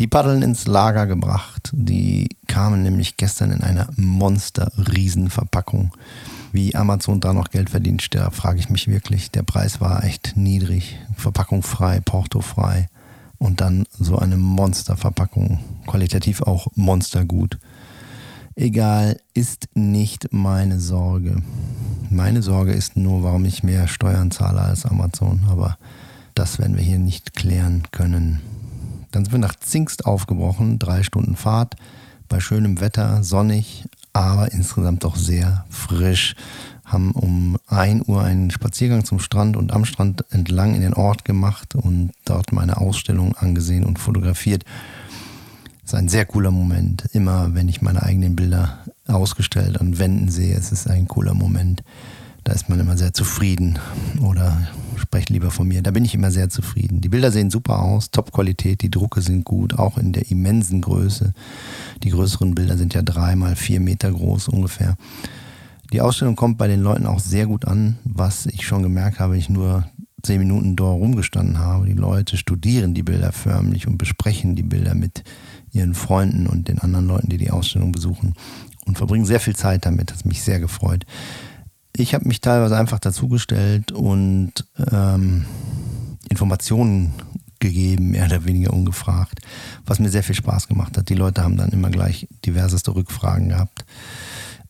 die 0.00 0.08
Paddeln 0.08 0.42
ins 0.42 0.66
Lager 0.66 1.06
gebracht. 1.06 1.70
Die 1.72 2.28
kamen 2.48 2.82
nämlich 2.82 3.16
gestern 3.16 3.52
in 3.52 3.62
einer 3.62 3.88
Monster-Riesenverpackung. 3.96 5.92
Wie 6.50 6.74
Amazon 6.74 7.20
da 7.20 7.32
noch 7.32 7.50
Geld 7.50 7.70
verdient, 7.70 8.12
da 8.16 8.30
frage 8.30 8.58
ich 8.58 8.68
mich 8.68 8.88
wirklich. 8.88 9.30
Der 9.30 9.44
Preis 9.44 9.80
war 9.80 10.02
echt 10.02 10.36
niedrig. 10.36 10.98
Verpackung 11.14 11.62
frei, 11.62 12.00
Porto 12.00 12.40
frei. 12.40 12.88
Und 13.38 13.60
dann 13.60 13.84
so 13.92 14.18
eine 14.18 14.36
Monsterverpackung. 14.36 15.60
Qualitativ 15.86 16.42
auch 16.42 16.66
monstergut. 16.74 17.58
Egal, 18.58 19.20
ist 19.34 19.68
nicht 19.74 20.32
meine 20.32 20.80
Sorge. 20.80 21.42
Meine 22.08 22.40
Sorge 22.40 22.72
ist 22.72 22.96
nur, 22.96 23.22
warum 23.22 23.44
ich 23.44 23.62
mehr 23.62 23.86
Steuern 23.86 24.30
zahle 24.30 24.62
als 24.62 24.86
Amazon. 24.86 25.42
Aber 25.50 25.76
das 26.34 26.58
werden 26.58 26.74
wir 26.74 26.82
hier 26.82 26.98
nicht 26.98 27.34
klären 27.34 27.82
können. 27.92 28.40
Dann 29.10 29.24
sind 29.24 29.32
wir 29.32 29.40
nach 29.40 29.56
Zingst 29.56 30.06
aufgebrochen, 30.06 30.78
drei 30.78 31.02
Stunden 31.02 31.36
Fahrt, 31.36 31.76
bei 32.30 32.40
schönem 32.40 32.80
Wetter, 32.80 33.22
sonnig, 33.22 33.84
aber 34.14 34.50
insgesamt 34.52 35.04
doch 35.04 35.16
sehr 35.16 35.66
frisch. 35.68 36.34
Haben 36.86 37.10
um 37.10 37.58
1 37.66 38.08
Uhr 38.08 38.22
einen 38.22 38.50
Spaziergang 38.50 39.04
zum 39.04 39.18
Strand 39.18 39.58
und 39.58 39.70
am 39.70 39.84
Strand 39.84 40.24
entlang 40.30 40.74
in 40.74 40.80
den 40.80 40.94
Ort 40.94 41.26
gemacht 41.26 41.74
und 41.74 42.12
dort 42.24 42.52
meine 42.52 42.78
Ausstellung 42.78 43.36
angesehen 43.36 43.84
und 43.84 43.98
fotografiert. 43.98 44.64
Ist 45.86 45.94
ein 45.94 46.08
sehr 46.08 46.24
cooler 46.24 46.50
Moment. 46.50 47.04
Immer 47.12 47.54
wenn 47.54 47.68
ich 47.68 47.80
meine 47.80 48.02
eigenen 48.02 48.34
Bilder 48.34 48.80
ausgestellt 49.06 49.80
an 49.80 50.00
Wänden 50.00 50.28
sehe, 50.28 50.56
es 50.56 50.72
ist 50.72 50.90
ein 50.90 51.06
cooler 51.06 51.32
Moment. 51.32 51.84
Da 52.42 52.54
ist 52.54 52.68
man 52.68 52.80
immer 52.80 52.96
sehr 52.96 53.14
zufrieden. 53.14 53.78
Oder 54.20 54.66
sprecht 54.96 55.30
lieber 55.30 55.52
von 55.52 55.68
mir. 55.68 55.82
Da 55.82 55.92
bin 55.92 56.04
ich 56.04 56.12
immer 56.12 56.32
sehr 56.32 56.48
zufrieden. 56.48 57.02
Die 57.02 57.08
Bilder 57.08 57.30
sehen 57.30 57.50
super 57.50 57.78
aus, 57.78 58.10
Top-Qualität, 58.10 58.82
die 58.82 58.90
Drucke 58.90 59.20
sind 59.20 59.44
gut, 59.44 59.78
auch 59.78 59.96
in 59.96 60.12
der 60.12 60.28
immensen 60.28 60.80
Größe. 60.80 61.32
Die 62.02 62.10
größeren 62.10 62.56
Bilder 62.56 62.76
sind 62.76 62.92
ja 62.92 63.02
drei 63.02 63.36
mal 63.36 63.54
vier 63.54 63.78
Meter 63.78 64.10
groß 64.10 64.48
ungefähr. 64.48 64.96
Die 65.92 66.00
Ausstellung 66.00 66.34
kommt 66.34 66.58
bei 66.58 66.66
den 66.66 66.82
Leuten 66.82 67.06
auch 67.06 67.20
sehr 67.20 67.46
gut 67.46 67.64
an, 67.64 67.96
was 68.02 68.46
ich 68.46 68.66
schon 68.66 68.82
gemerkt 68.82 69.20
habe, 69.20 69.38
ich 69.38 69.48
nur 69.48 69.86
zehn 70.24 70.40
Minuten 70.40 70.74
dort 70.74 70.98
rumgestanden 70.98 71.60
habe. 71.60 71.86
Die 71.86 71.92
Leute 71.92 72.36
studieren 72.36 72.92
die 72.92 73.04
Bilder 73.04 73.30
förmlich 73.30 73.86
und 73.86 73.98
besprechen 73.98 74.56
die 74.56 74.64
Bilder 74.64 74.96
mit 74.96 75.22
ihren 75.76 75.94
Freunden 75.94 76.46
und 76.46 76.68
den 76.68 76.78
anderen 76.78 77.06
Leuten, 77.06 77.28
die 77.28 77.38
die 77.38 77.50
Ausstellung 77.50 77.92
besuchen 77.92 78.34
und 78.86 78.98
verbringen 78.98 79.26
sehr 79.26 79.40
viel 79.40 79.56
Zeit 79.56 79.84
damit. 79.86 80.10
Das 80.10 80.18
hat 80.18 80.26
mich 80.26 80.42
sehr 80.42 80.60
gefreut. 80.60 81.04
Ich 81.94 82.14
habe 82.14 82.28
mich 82.28 82.40
teilweise 82.40 82.76
einfach 82.76 82.98
dazugestellt 82.98 83.92
und 83.92 84.52
ähm, 84.92 85.46
Informationen 86.28 87.14
gegeben, 87.58 88.10
mehr 88.10 88.26
oder 88.26 88.44
weniger 88.44 88.72
ungefragt, 88.72 89.40
was 89.86 89.98
mir 89.98 90.10
sehr 90.10 90.22
viel 90.22 90.34
Spaß 90.34 90.68
gemacht 90.68 90.96
hat. 90.96 91.08
Die 91.08 91.14
Leute 91.14 91.42
haben 91.42 91.56
dann 91.56 91.70
immer 91.70 91.90
gleich 91.90 92.28
diverseste 92.44 92.94
Rückfragen 92.94 93.48
gehabt. 93.48 93.84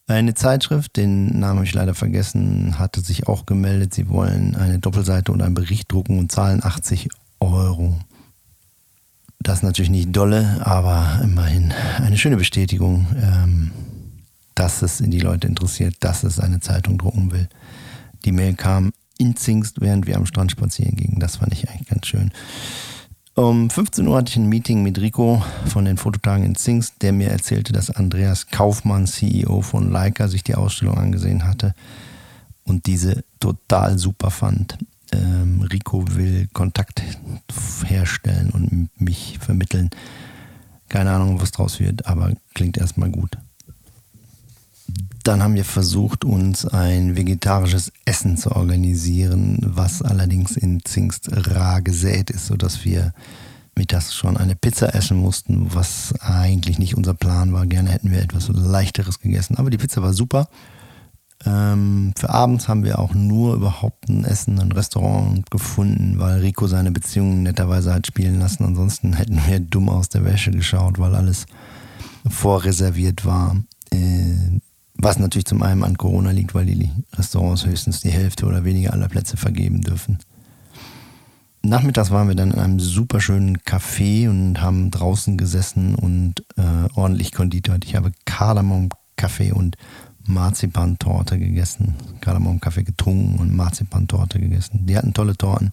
Eine 0.09 0.35
Zeitschrift, 0.35 0.97
den 0.97 1.41
Namen 1.41 1.57
habe 1.57 1.65
ich 1.65 1.75
leider 1.75 1.95
vergessen, 1.95 2.79
hatte 2.79 3.01
sich 3.01 3.27
auch 3.27 3.45
gemeldet. 3.45 3.93
Sie 3.93 4.09
wollen 4.09 4.55
eine 4.55 4.79
Doppelseite 4.79 5.33
und 5.33 5.43
einen 5.43 5.55
Bericht 5.55 5.91
drucken 5.91 6.21
und 6.21 6.31
zahlen 6.31 6.63
80 6.63 7.09
Euro. 7.41 7.99
Das 9.41 9.59
ist 9.59 9.63
natürlich 9.63 9.91
nicht 9.91 10.15
dolle, 10.15 10.61
aber 10.65 11.21
immerhin 11.23 11.73
eine 11.99 12.19
schöne 12.19 12.37
Bestätigung, 12.37 13.07
ähm, 13.23 13.71
dass 14.55 14.83
es 14.83 14.99
die 14.99 15.21
Leute 15.21 15.47
interessiert, 15.47 15.97
dass 16.01 16.25
es 16.25 16.41
eine 16.41 16.61
Zeitung 16.61 16.99
drucken 16.99 17.31
will. 17.31 17.49
Die 18.25 18.33
Mail 18.33 18.55
kam 18.55 18.93
in 19.19 19.37
Zingst, 19.37 19.81
während 19.81 20.07
wir 20.07 20.17
am 20.17 20.27
Strand 20.27 20.51
spazieren 20.51 20.97
gingen. 20.97 21.21
Das 21.21 21.37
fand 21.37 21.53
ich 21.53 21.69
eigentlich 21.69 21.89
ganz 21.89 22.07
schön. 22.07 22.33
Um 23.35 23.69
15 23.69 24.07
Uhr 24.09 24.17
hatte 24.17 24.31
ich 24.31 24.37
ein 24.37 24.49
Meeting 24.49 24.83
mit 24.83 24.99
Rico 24.99 25.43
von 25.67 25.85
den 25.85 25.99
Fototagen 25.99 26.43
in 26.43 26.55
Zingst, 26.55 27.03
der 27.03 27.13
mir 27.13 27.29
erzählte, 27.29 27.75
dass 27.75 27.91
Andreas 27.91 28.47
Kaufmann, 28.47 29.07
CEO 29.07 29.61
von 29.61 29.93
Leica, 29.93 30.27
sich 30.29 30.43
die 30.43 30.55
Ausstellung 30.55 30.97
angesehen 30.97 31.45
hatte 31.45 31.75
und 32.65 32.87
diese 32.87 33.25
total 33.39 33.99
super 33.99 34.31
fand. 34.31 34.79
Ähm, 35.13 35.61
Rico 35.71 36.05
will 36.17 36.49
Kontakt 36.55 37.03
herstellen 37.87 38.51
und 38.51 38.91
mich 39.01 39.39
vermitteln. 39.41 39.91
Keine 40.89 41.11
Ahnung, 41.13 41.41
was 41.41 41.51
draus 41.51 41.81
wird, 41.81 42.07
aber 42.07 42.33
klingt 42.55 42.79
erstmal 42.79 43.11
gut. 43.11 43.39
Dann 45.25 45.43
haben 45.43 45.57
wir 45.57 45.65
versucht, 45.65 46.25
uns 46.25 46.65
ein 46.65 47.17
vegetarisches 47.17 47.93
Essen 48.05 48.37
zu 48.37 48.53
organisieren, 48.53 49.59
was 49.61 50.01
allerdings 50.01 50.57
in 50.57 50.85
Zingst 50.85 51.29
rar 51.33 51.83
gesät 51.83 52.31
ist, 52.31 52.47
sodass 52.47 52.85
wir 52.85 53.13
mittags 53.75 54.15
schon 54.15 54.37
eine 54.37 54.55
Pizza 54.55 54.95
essen 54.95 55.17
mussten, 55.17 55.75
was 55.75 56.15
eigentlich 56.21 56.79
nicht 56.79 56.97
unser 56.97 57.15
Plan 57.15 57.53
war. 57.53 57.67
Gerne 57.67 57.91
hätten 57.91 58.11
wir 58.11 58.23
etwas 58.23 58.49
leichteres 58.49 59.19
gegessen, 59.21 59.57
aber 59.57 59.71
die 59.71 59.79
Pizza 59.79 60.01
war 60.03 60.13
super. 60.13 60.49
Ähm, 61.45 62.13
für 62.17 62.31
abends 62.31 62.69
haben 62.69 62.85
wir 62.85 62.99
auch 62.99 63.15
nur 63.15 63.55
überhaupt 63.55 64.09
ein 64.09 64.25
Essen, 64.25 64.59
ein 64.59 64.73
Restaurant 64.73 65.51
gefunden, 65.51 66.19
weil 66.19 66.41
Rico 66.41 66.67
seine 66.67 66.91
Beziehungen 66.91 67.43
netterweise 67.43 67.93
hat 67.93 68.07
spielen 68.07 68.41
lassen. 68.41 68.65
Ansonsten 68.65 69.13
hätten 69.13 69.41
wir 69.47 69.61
dumm 69.61 69.89
aus 69.89 70.09
der 70.09 70.25
Wäsche 70.25 70.51
geschaut, 70.51 70.99
weil 70.99 71.15
alles 71.15 71.47
vorreserviert 72.29 73.25
war. 73.25 73.57
Äh, 73.93 74.61
was 74.99 75.19
natürlich 75.19 75.45
zum 75.45 75.63
einen 75.63 75.85
an 75.85 75.99
Corona 75.99 76.31
liegt, 76.31 76.55
weil 76.55 76.67
die 76.67 76.91
Restaurants 77.15 77.67
höchstens 77.67 78.01
die 78.01 78.11
Hälfte 78.11 78.47
oder 78.47 78.65
weniger 78.65 78.93
aller 78.93 79.09
Plätze 79.09 79.37
vergeben 79.37 79.83
dürfen. 79.83 80.19
Nachmittags 81.63 82.11
waren 82.11 82.29
wir 82.29 82.35
dann 82.35 82.53
in 82.53 82.59
einem 82.59 82.81
super 82.81 83.21
schönen 83.21 83.59
Café 83.59 84.29
und 84.31 84.61
haben 84.61 84.91
draußen 84.91 85.37
gesessen 85.37 85.95
und 85.97 86.41
äh, 86.57 86.89
ordentlich 86.95 87.33
konditort. 87.33 87.85
Ich 87.85 87.97
habe 87.97 88.13
Kardamom-Kaffee 88.25 89.53
und 89.53 89.77
Marzipantorte 90.29 91.39
gegessen. 91.39 91.95
Kardamom-Kaffee 92.21 92.85
getrunken 92.85 93.39
und 93.39 93.55
Marzipantorte 93.55 94.41
gegessen. 94.41 94.87
Die 94.87 94.97
hatten 94.97 95.15
tolle 95.15 95.37
Torten, 95.37 95.71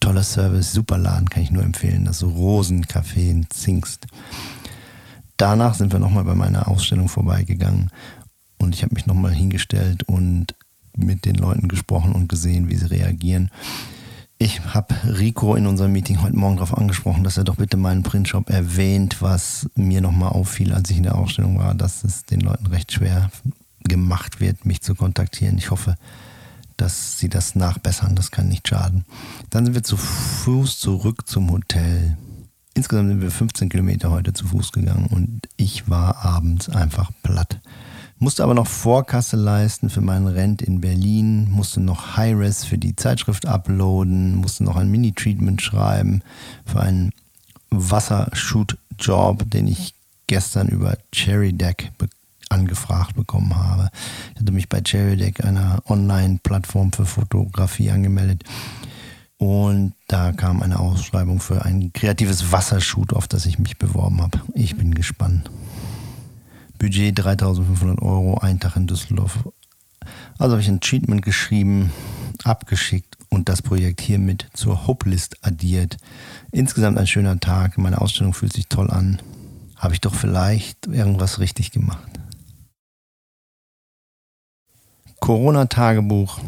toller 0.00 0.22
Service, 0.22 0.72
super 0.72 0.98
Laden, 0.98 1.30
kann 1.30 1.42
ich 1.42 1.50
nur 1.50 1.62
empfehlen. 1.62 2.04
Das 2.04 2.22
Rosencafé 2.22 3.30
in 3.30 3.50
Zingst. 3.50 4.06
Danach 5.36 5.74
sind 5.74 5.92
wir 5.92 5.98
nochmal 5.98 6.24
bei 6.24 6.34
meiner 6.34 6.68
Ausstellung 6.68 7.08
vorbeigegangen 7.08 7.90
und 8.58 8.74
ich 8.74 8.82
habe 8.82 8.94
mich 8.94 9.06
nochmal 9.06 9.32
hingestellt 9.32 10.02
und 10.04 10.54
mit 10.96 11.24
den 11.26 11.34
Leuten 11.34 11.68
gesprochen 11.68 12.12
und 12.12 12.28
gesehen, 12.28 12.70
wie 12.70 12.76
sie 12.76 12.86
reagieren. 12.86 13.50
Ich 14.38 14.60
habe 14.74 14.94
Rico 15.18 15.54
in 15.54 15.66
unserem 15.66 15.92
Meeting 15.92 16.22
heute 16.22 16.36
Morgen 16.36 16.56
darauf 16.56 16.76
angesprochen, 16.76 17.24
dass 17.24 17.38
er 17.38 17.44
doch 17.44 17.56
bitte 17.56 17.76
meinen 17.76 18.02
Printshop 18.02 18.50
erwähnt, 18.50 19.22
was 19.22 19.68
mir 19.74 20.02
nochmal 20.02 20.30
auffiel, 20.30 20.74
als 20.74 20.90
ich 20.90 20.98
in 20.98 21.04
der 21.04 21.16
Ausstellung 21.16 21.58
war, 21.58 21.74
dass 21.74 22.04
es 22.04 22.24
den 22.24 22.40
Leuten 22.40 22.66
recht 22.66 22.92
schwer 22.92 23.30
gemacht 23.88 24.40
wird, 24.40 24.64
mich 24.64 24.82
zu 24.82 24.94
kontaktieren. 24.94 25.58
Ich 25.58 25.70
hoffe, 25.70 25.96
dass 26.76 27.18
sie 27.18 27.28
das 27.28 27.54
nachbessern, 27.54 28.14
das 28.14 28.30
kann 28.30 28.48
nicht 28.48 28.68
schaden. 28.68 29.04
Dann 29.50 29.64
sind 29.64 29.74
wir 29.74 29.82
zu 29.82 29.96
Fuß 29.96 30.78
zurück 30.78 31.26
zum 31.26 31.50
Hotel. 31.50 32.16
Insgesamt 32.74 33.08
sind 33.08 33.22
wir 33.22 33.30
15 33.30 33.68
Kilometer 33.70 34.10
heute 34.10 34.34
zu 34.34 34.46
Fuß 34.48 34.72
gegangen 34.72 35.06
und 35.06 35.48
ich 35.56 35.88
war 35.88 36.24
abends 36.24 36.68
einfach 36.68 37.10
platt. 37.22 37.58
Musste 38.18 38.42
aber 38.44 38.54
noch 38.54 38.66
Vorkasse 38.66 39.36
leisten 39.36 39.90
für 39.90 40.00
meinen 40.00 40.26
Rent 40.26 40.62
in 40.62 40.80
Berlin, 40.80 41.50
musste 41.50 41.80
noch 41.80 42.16
High-Res 42.16 42.64
für 42.64 42.78
die 42.78 42.96
Zeitschrift 42.96 43.46
uploaden, 43.46 44.36
musste 44.36 44.64
noch 44.64 44.76
ein 44.76 44.90
Mini-Treatment 44.90 45.60
schreiben 45.60 46.22
für 46.64 46.80
einen 46.80 47.12
Wassershoot-Job, 47.70 49.50
den 49.50 49.68
ich 49.68 49.94
gestern 50.26 50.68
über 50.68 50.96
Cherry 51.12 51.52
Deck 51.52 51.92
angefragt 52.50 53.14
bekommen 53.14 53.56
habe. 53.56 53.90
Ich 54.34 54.40
hatte 54.40 54.52
mich 54.52 54.68
bei 54.68 54.80
Cherry 54.80 55.16
Deck, 55.16 55.44
einer 55.44 55.82
Online-Plattform 55.86 56.92
für 56.92 57.06
Fotografie, 57.06 57.90
angemeldet. 57.90 58.44
Und 59.38 59.92
da 60.08 60.32
kam 60.32 60.62
eine 60.62 60.78
Ausschreibung 60.78 61.40
für 61.40 61.64
ein 61.64 61.92
kreatives 61.92 62.52
Wassershoot, 62.52 63.12
auf 63.12 63.28
das 63.28 63.44
ich 63.46 63.58
mich 63.58 63.76
beworben 63.76 64.22
habe. 64.22 64.40
Ich 64.54 64.76
bin 64.76 64.94
gespannt. 64.94 65.50
Budget 66.78 67.18
3500 67.18 68.00
Euro, 68.00 68.38
ein 68.38 68.60
Tag 68.60 68.76
in 68.76 68.86
Düsseldorf. 68.86 69.48
Also 70.38 70.52
habe 70.52 70.62
ich 70.62 70.68
ein 70.68 70.80
Treatment 70.80 71.22
geschrieben, 71.22 71.92
abgeschickt 72.44 73.16
und 73.28 73.48
das 73.48 73.62
Projekt 73.62 74.00
hiermit 74.00 74.46
zur 74.52 74.86
Hopelist 74.86 75.36
addiert. 75.42 75.96
Insgesamt 76.52 76.98
ein 76.98 77.06
schöner 77.06 77.40
Tag. 77.40 77.76
Meine 77.78 78.00
Ausstellung 78.00 78.34
fühlt 78.34 78.52
sich 78.52 78.68
toll 78.68 78.90
an. 78.90 79.20
Habe 79.76 79.94
ich 79.94 80.00
doch 80.00 80.14
vielleicht 80.14 80.86
irgendwas 80.86 81.38
richtig 81.40 81.70
gemacht. 81.70 82.08
Corona-Tagebuch, 85.26 86.38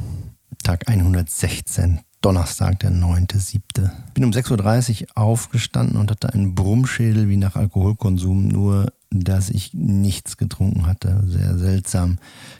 Tag 0.63 0.89
116, 0.89 1.99
Donnerstag, 2.21 2.79
der 2.79 2.93
9.7. 2.93 3.91
Bin 4.15 4.25
um 4.25 4.31
6.30 4.31 5.03
Uhr 5.03 5.09
aufgestanden 5.17 5.97
und 5.97 6.13
hatte 6.13 6.33
einen 6.33 6.55
Brummschädel 6.55 7.29
wie 7.29 7.39
nach 7.39 7.57
Alkoholkonsum, 7.57 8.47
nur 8.47 8.93
dass 9.11 9.51
ich 9.51 9.75
nichts 9.75 10.37
getrunken 10.37 10.87
hatte. 10.87 11.25
Sehr 11.27 11.59
seltsam. 11.59 12.19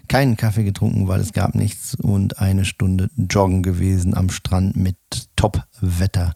Keinen 0.09 0.37
Kaffee 0.37 0.65
getrunken, 0.65 1.07
weil 1.07 1.21
es 1.21 1.33
gab 1.33 1.55
nichts 1.55 1.95
und 1.95 2.41
eine 2.41 2.65
Stunde 2.65 3.11
joggen 3.17 3.63
gewesen 3.63 4.17
am 4.17 4.31
Strand 4.31 4.75
mit 4.75 4.97
Top-Wetter. 5.37 6.35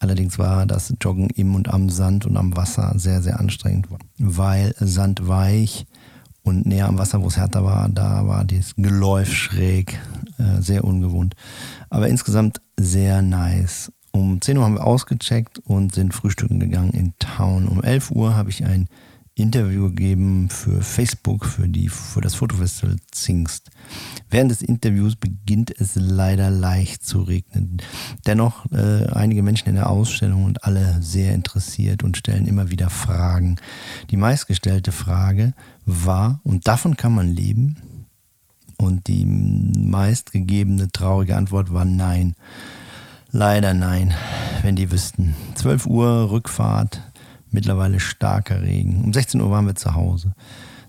Allerdings 0.00 0.40
war 0.40 0.66
das 0.66 0.92
Joggen 1.00 1.30
im 1.30 1.54
und 1.54 1.68
am 1.68 1.88
Sand 1.88 2.26
und 2.26 2.36
am 2.36 2.56
Wasser 2.56 2.94
sehr, 2.96 3.22
sehr 3.22 3.38
anstrengend, 3.38 3.86
weil 4.18 4.74
Sand 4.80 5.28
weich 5.28 5.86
und 6.50 6.66
näher 6.66 6.88
am 6.88 6.98
Wasser, 6.98 7.22
wo 7.22 7.28
es 7.28 7.36
härter 7.36 7.64
war, 7.64 7.88
da 7.88 8.26
war 8.26 8.44
das 8.44 8.74
Geläuf 8.76 9.32
schräg, 9.32 9.98
äh, 10.38 10.60
sehr 10.60 10.84
ungewohnt. 10.84 11.34
Aber 11.88 12.08
insgesamt 12.08 12.60
sehr 12.78 13.22
nice. 13.22 13.92
Um 14.10 14.40
10 14.40 14.58
Uhr 14.58 14.64
haben 14.64 14.74
wir 14.74 14.86
ausgecheckt 14.86 15.60
und 15.60 15.94
sind 15.94 16.12
frühstücken 16.12 16.58
gegangen 16.58 16.90
in 16.90 17.14
Town. 17.18 17.68
Um 17.68 17.82
11 17.82 18.10
Uhr 18.10 18.34
habe 18.34 18.50
ich 18.50 18.64
ein 18.64 18.88
Interview 19.36 19.88
gegeben 19.88 20.48
für 20.50 20.82
Facebook, 20.82 21.46
für, 21.46 21.68
die, 21.68 21.88
für 21.88 22.20
das 22.20 22.34
Fotofestival 22.34 22.96
Zingst. 23.10 23.70
Während 24.28 24.50
des 24.50 24.60
Interviews 24.60 25.16
beginnt 25.16 25.72
es 25.80 25.94
leider 25.94 26.50
leicht 26.50 27.04
zu 27.04 27.22
regnen. 27.22 27.78
Dennoch 28.26 28.70
äh, 28.72 29.06
einige 29.12 29.42
Menschen 29.42 29.68
in 29.68 29.76
der 29.76 29.88
Ausstellung 29.88 30.44
und 30.44 30.64
alle 30.64 31.00
sehr 31.00 31.32
interessiert 31.32 32.02
und 32.02 32.16
stellen 32.16 32.46
immer 32.46 32.70
wieder 32.70 32.90
Fragen. 32.90 33.56
Die 34.10 34.16
meistgestellte 34.16 34.92
Frage 34.92 35.54
war, 35.90 36.40
und 36.44 36.66
davon 36.68 36.96
kann 36.96 37.14
man 37.14 37.28
leben? 37.28 37.76
Und 38.76 39.08
die 39.08 39.26
meistgegebene 39.26 40.90
traurige 40.90 41.36
Antwort 41.36 41.72
war 41.72 41.84
nein. 41.84 42.34
Leider 43.30 43.74
nein, 43.74 44.14
wenn 44.62 44.74
die 44.74 44.90
wüssten. 44.90 45.34
12 45.54 45.86
Uhr 45.86 46.30
Rückfahrt, 46.30 47.02
mittlerweile 47.50 48.00
starker 48.00 48.62
Regen. 48.62 49.04
Um 49.04 49.12
16 49.12 49.40
Uhr 49.40 49.50
waren 49.50 49.66
wir 49.66 49.74
zu 49.74 49.94
Hause. 49.94 50.34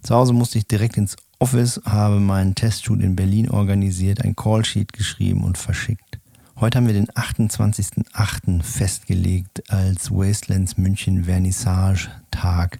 Zu 0.02 0.16
Hause 0.16 0.34
musste 0.34 0.58
ich 0.58 0.68
direkt 0.68 0.98
ins 0.98 1.18
Office, 1.40 1.82
habe 1.86 2.20
meinen 2.20 2.56
Testshoot 2.56 3.02
in 3.02 3.16
Berlin 3.16 3.50
organisiert, 3.50 4.24
ein 4.24 4.36
Callsheet 4.36 4.94
geschrieben 4.94 5.44
und 5.44 5.58
verschickt. 5.58 6.21
Heute 6.62 6.78
haben 6.78 6.86
wir 6.86 6.94
den 6.94 7.08
28.08. 7.08 8.62
festgelegt 8.62 9.72
als 9.72 10.12
Wastelands 10.12 10.78
München 10.78 11.24
Vernissage 11.24 12.10
Tag. 12.30 12.78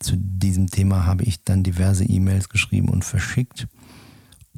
Zu 0.00 0.16
diesem 0.18 0.66
Thema 0.66 1.06
habe 1.06 1.24
ich 1.24 1.42
dann 1.42 1.62
diverse 1.62 2.04
E-Mails 2.04 2.50
geschrieben 2.50 2.90
und 2.90 3.06
verschickt. 3.06 3.68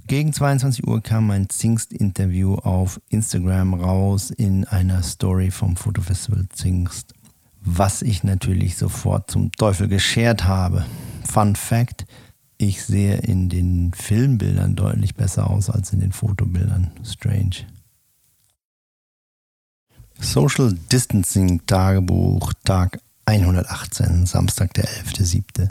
Gegen 0.09 0.33
22 0.33 0.89
Uhr 0.89 1.01
kam 1.01 1.29
mein 1.29 1.49
Zingst-Interview 1.49 2.57
auf 2.57 3.01
Instagram 3.11 3.75
raus 3.75 4.33
in 4.33 4.65
einer 4.65 5.05
Story 5.05 5.53
vom 5.53 5.77
Fotofestival 5.77 6.49
Zingst, 6.49 7.15
was 7.61 8.03
ich 8.03 8.25
natürlich 8.25 8.77
sofort 8.77 9.31
zum 9.31 9.53
Teufel 9.53 9.87
geschert 9.87 10.47
habe. 10.49 10.85
Fun 11.23 11.55
Fact, 11.55 12.07
ich 12.59 12.83
sehe 12.83 13.19
in 13.19 13.49
den 13.49 13.93
Filmbildern 13.95 14.75
deutlich 14.75 15.15
besser 15.15 15.49
aus 15.49 15.71
als 15.71 15.93
in 15.93 16.01
den 16.01 16.11
Fotobildern. 16.11 16.91
Strange. 17.05 17.67
Social 20.21 20.73
Distancing 20.91 21.67
Tagebuch, 21.67 22.53
Tag 22.65 23.01
118, 23.27 24.27
Samstag, 24.27 24.75
der 24.75 24.85
11.07. 24.85 25.69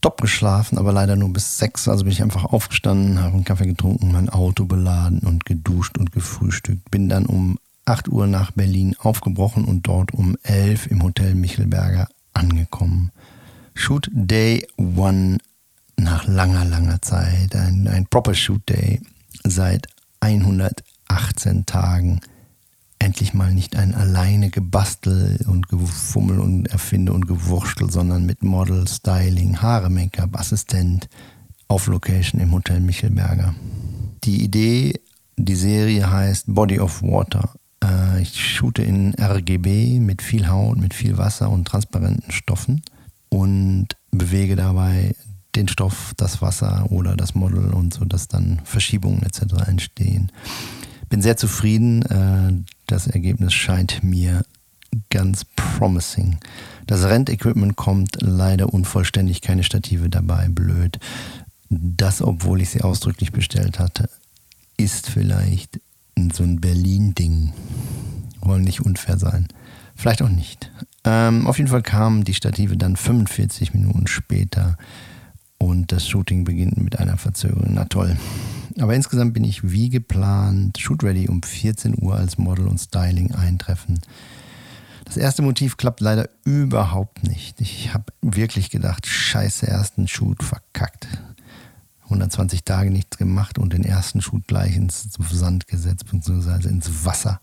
Top 0.00 0.20
geschlafen, 0.20 0.78
aber 0.78 0.92
leider 0.92 1.16
nur 1.16 1.32
bis 1.32 1.58
6. 1.58 1.88
Also 1.88 2.04
bin 2.04 2.12
ich 2.12 2.22
einfach 2.22 2.44
aufgestanden, 2.44 3.20
habe 3.20 3.34
einen 3.34 3.44
Kaffee 3.44 3.66
getrunken, 3.66 4.12
mein 4.12 4.30
Auto 4.30 4.64
beladen 4.64 5.20
und 5.20 5.44
geduscht 5.44 5.98
und 5.98 6.12
gefrühstückt. 6.12 6.90
Bin 6.90 7.08
dann 7.08 7.26
um 7.26 7.58
8 7.84 8.08
Uhr 8.08 8.26
nach 8.26 8.52
Berlin 8.52 8.96
aufgebrochen 8.98 9.64
und 9.64 9.86
dort 9.86 10.12
um 10.12 10.36
11 10.42 10.86
im 10.86 11.02
Hotel 11.02 11.34
Michelberger 11.34 12.08
angekommen. 12.32 13.10
Shoot 13.74 14.10
Day 14.12 14.66
One 14.78 15.38
nach 15.96 16.26
langer, 16.26 16.64
langer 16.64 17.02
Zeit. 17.02 17.54
Ein, 17.54 17.86
ein 17.88 18.06
Proper 18.06 18.34
Shoot 18.34 18.68
Day 18.68 19.02
seit 19.44 19.86
118 20.20 21.66
Tagen 21.66 22.20
endlich 23.00 23.34
mal 23.34 23.52
nicht 23.52 23.74
ein 23.74 23.94
alleine 23.94 24.50
Gebastel 24.50 25.44
und 25.48 25.68
Gefummel 25.68 26.38
und 26.38 26.66
Erfinde 26.66 27.12
und 27.12 27.26
Gewurschtel, 27.26 27.90
sondern 27.90 28.26
mit 28.26 28.44
Model, 28.44 28.86
Styling, 28.86 29.60
Haare, 29.60 29.90
Make-up, 29.90 30.38
Assistent 30.38 31.08
auf 31.66 31.86
Location 31.86 32.40
im 32.40 32.52
Hotel 32.52 32.80
Michelberger. 32.80 33.54
Die 34.24 34.44
Idee, 34.44 35.00
die 35.36 35.56
Serie 35.56 36.10
heißt 36.10 36.54
Body 36.54 36.78
of 36.78 37.02
Water. 37.02 37.54
Äh, 37.82 38.22
ich 38.22 38.38
shoote 38.38 38.82
in 38.82 39.14
RGB 39.14 39.98
mit 39.98 40.20
viel 40.20 40.48
Haut, 40.48 40.76
mit 40.76 40.92
viel 40.92 41.16
Wasser 41.16 41.50
und 41.50 41.64
transparenten 41.66 42.30
Stoffen 42.30 42.82
und 43.30 43.88
bewege 44.10 44.56
dabei 44.56 45.14
den 45.56 45.68
Stoff, 45.68 46.12
das 46.16 46.42
Wasser 46.42 46.86
oder 46.90 47.16
das 47.16 47.34
Model 47.34 47.72
und 47.72 47.94
so, 47.94 48.04
dass 48.04 48.28
dann 48.28 48.60
Verschiebungen 48.64 49.22
etc. 49.22 49.66
entstehen. 49.66 50.30
Bin 51.08 51.22
sehr 51.22 51.36
zufrieden. 51.36 52.04
Das 52.90 53.06
Ergebnis 53.06 53.52
scheint 53.54 54.02
mir 54.02 54.44
ganz 55.10 55.44
promising. 55.44 56.38
Das 56.88 57.04
Rentequipment 57.04 57.76
kommt 57.76 58.16
leider 58.20 58.74
unvollständig, 58.74 59.42
keine 59.42 59.62
Stative 59.62 60.10
dabei, 60.10 60.48
blöd. 60.48 60.98
Das, 61.68 62.20
obwohl 62.20 62.60
ich 62.60 62.70
sie 62.70 62.82
ausdrücklich 62.82 63.30
bestellt 63.30 63.78
hatte, 63.78 64.10
ist 64.76 65.08
vielleicht 65.08 65.80
so 66.32 66.42
ein 66.42 66.60
Berlin-Ding. 66.60 67.52
Wollen 68.40 68.64
nicht 68.64 68.80
unfair 68.80 69.18
sein. 69.18 69.46
Vielleicht 69.94 70.20
auch 70.20 70.28
nicht. 70.28 70.72
Ähm, 71.04 71.46
auf 71.46 71.58
jeden 71.58 71.70
Fall 71.70 71.82
kamen 71.82 72.24
die 72.24 72.34
Stative 72.34 72.76
dann 72.76 72.96
45 72.96 73.72
Minuten 73.72 74.08
später 74.08 74.76
und 75.60 75.92
das 75.92 76.08
Shooting 76.08 76.44
beginnt 76.44 76.78
mit 76.78 76.98
einer 76.98 77.16
Verzögerung. 77.16 77.70
Na 77.74 77.84
toll. 77.84 78.16
Aber 78.80 78.94
insgesamt 78.94 79.34
bin 79.34 79.44
ich 79.44 79.70
wie 79.70 79.90
geplant, 79.90 80.78
shoot 80.78 81.04
ready 81.04 81.28
um 81.28 81.42
14 81.42 82.02
Uhr 82.02 82.16
als 82.16 82.38
Model 82.38 82.66
und 82.66 82.78
Styling 82.78 83.34
eintreffen. 83.34 84.00
Das 85.04 85.16
erste 85.16 85.42
Motiv 85.42 85.76
klappt 85.76 86.00
leider 86.00 86.28
überhaupt 86.44 87.24
nicht. 87.24 87.60
Ich 87.60 87.92
habe 87.92 88.04
wirklich 88.22 88.70
gedacht, 88.70 89.06
scheiße, 89.06 89.66
ersten 89.66 90.08
Shoot 90.08 90.42
verkackt. 90.42 91.08
120 92.04 92.64
Tage 92.64 92.90
nichts 92.90 93.18
gemacht 93.18 93.58
und 93.58 93.72
den 93.72 93.84
ersten 93.84 94.20
Shoot 94.20 94.46
gleich 94.46 94.76
ins 94.76 95.08
Sand 95.30 95.68
gesetzt, 95.68 96.06
beziehungsweise 96.10 96.68
ins 96.68 97.04
Wasser. 97.04 97.40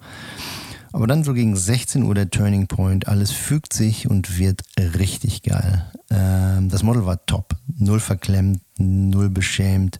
Aber 0.91 1.07
dann 1.07 1.23
so 1.23 1.33
gegen 1.33 1.55
16 1.55 2.03
Uhr 2.03 2.15
der 2.15 2.29
Turning 2.29 2.67
Point, 2.67 3.07
alles 3.07 3.31
fügt 3.31 3.73
sich 3.73 4.09
und 4.09 4.37
wird 4.37 4.63
richtig 4.77 5.43
geil. 5.43 5.91
Ähm, 6.09 6.69
das 6.69 6.83
Model 6.83 7.05
war 7.05 7.25
top, 7.25 7.55
null 7.77 7.99
verklemmt, 7.99 8.61
null 8.77 9.29
beschämt. 9.29 9.99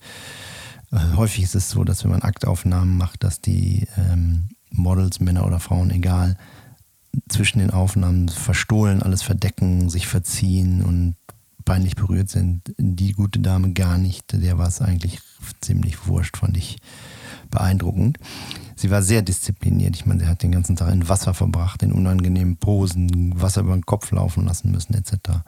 Äh, 0.92 1.16
häufig 1.16 1.44
ist 1.44 1.56
es 1.56 1.70
so, 1.70 1.84
dass 1.84 2.04
wenn 2.04 2.12
man 2.12 2.22
Aktaufnahmen 2.22 2.98
macht, 2.98 3.24
dass 3.24 3.42
die 3.42 3.88
ähm, 3.98 4.50
Models, 4.72 5.20
Männer 5.20 5.46
oder 5.46 5.60
Frauen, 5.60 5.92
egal, 5.92 6.38
zwischen 7.30 7.60
den 7.60 7.72
Aufnahmen 7.72 8.30
verstohlen, 8.30 9.02
alles 9.02 9.24
verdecken, 9.24 9.90
sich 9.90 10.08
verziehen 10.08 10.84
und 10.84 11.16
peinlich 11.66 11.96
berührt 11.96 12.30
sind. 12.30 12.74
Die 12.78 13.12
gute 13.12 13.40
Dame 13.40 13.74
gar 13.74 13.98
nicht. 13.98 14.32
Der 14.32 14.58
war 14.58 14.68
es 14.68 14.82
eigentlich 14.82 15.20
ziemlich 15.62 16.08
wurscht, 16.08 16.38
fand 16.38 16.56
ich 16.58 16.78
beeindruckend. 17.50 18.20
Sie 18.78 18.92
war 18.92 19.02
sehr 19.02 19.24
diszipliniert. 19.24 19.96
Ich 19.96 20.06
meine, 20.06 20.22
sie 20.22 20.28
hat 20.28 20.44
den 20.44 20.52
ganzen 20.52 20.76
Tag 20.76 20.94
in 20.94 21.10
Wasser 21.10 21.34
verbracht, 21.34 21.82
in 21.82 21.92
unangenehmen 21.92 22.58
Posen, 22.58 23.34
Wasser 23.42 23.62
über 23.62 23.74
den 23.74 23.88
Kopf 23.88 24.12
laufen 24.12 24.46
lassen 24.46 24.72
müssen, 24.72 24.94
etc. 24.94 25.42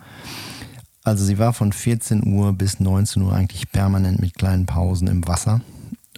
Also 1.04 1.24
sie 1.24 1.38
war 1.38 1.54
von 1.54 1.72
14 1.72 2.26
Uhr 2.26 2.54
bis 2.54 2.80
19 2.80 3.22
Uhr 3.22 3.34
eigentlich 3.34 3.72
permanent 3.72 4.20
mit 4.20 4.34
kleinen 4.34 4.66
Pausen 4.66 5.08
im 5.08 5.28
Wasser 5.28 5.62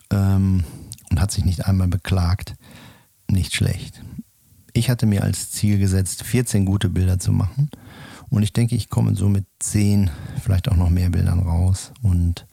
ähm, 0.10 0.64
und 1.10 1.20
hat 1.20 1.32
sich 1.32 1.44
nicht 1.44 1.66
einmal 1.66 1.90
beklagt. 1.90 2.56
Nicht 3.30 3.54
schlecht. 3.54 4.02
Ich 4.72 4.90
hatte 4.90 5.06
mir 5.06 5.24
als 5.24 5.52
Ziel 5.52 5.80
gesetzt, 5.80 6.24
14 6.24 6.66
gute 6.66 6.88
Bilder 6.88 7.20
zu 7.20 7.34
machen. 7.34 7.70
Und 8.30 8.44
ich 8.44 8.54
denke, 8.54 8.76
ich 8.76 8.90
komme 8.90 9.16
so 9.16 9.28
mit 9.28 9.46
10, 9.60 10.10
vielleicht 10.42 10.70
auch 10.70 10.78
noch 10.78 10.90
mehr 10.90 11.10
Bildern 11.10 11.40
raus 11.40 11.92
und 12.02 12.48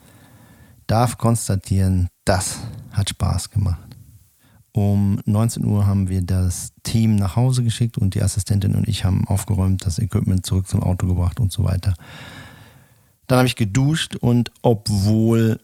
darf 0.88 1.16
konstatieren, 1.16 2.08
das 2.24 2.58
hat 2.90 3.10
Spaß 3.10 3.50
gemacht. 3.50 3.87
Um 4.72 5.20
19 5.24 5.64
Uhr 5.64 5.86
haben 5.86 6.08
wir 6.08 6.22
das 6.22 6.72
Team 6.82 7.16
nach 7.16 7.36
Hause 7.36 7.64
geschickt 7.64 7.98
und 7.98 8.14
die 8.14 8.22
Assistentin 8.22 8.74
und 8.74 8.88
ich 8.88 9.04
haben 9.04 9.26
aufgeräumt, 9.26 9.84
das 9.84 9.98
Equipment 9.98 10.46
zurück 10.46 10.68
zum 10.68 10.82
Auto 10.82 11.06
gebracht 11.06 11.40
und 11.40 11.50
so 11.50 11.64
weiter. 11.64 11.94
Dann 13.26 13.38
habe 13.38 13.48
ich 13.48 13.56
geduscht 13.56 14.16
und 14.16 14.50
obwohl 14.62 15.60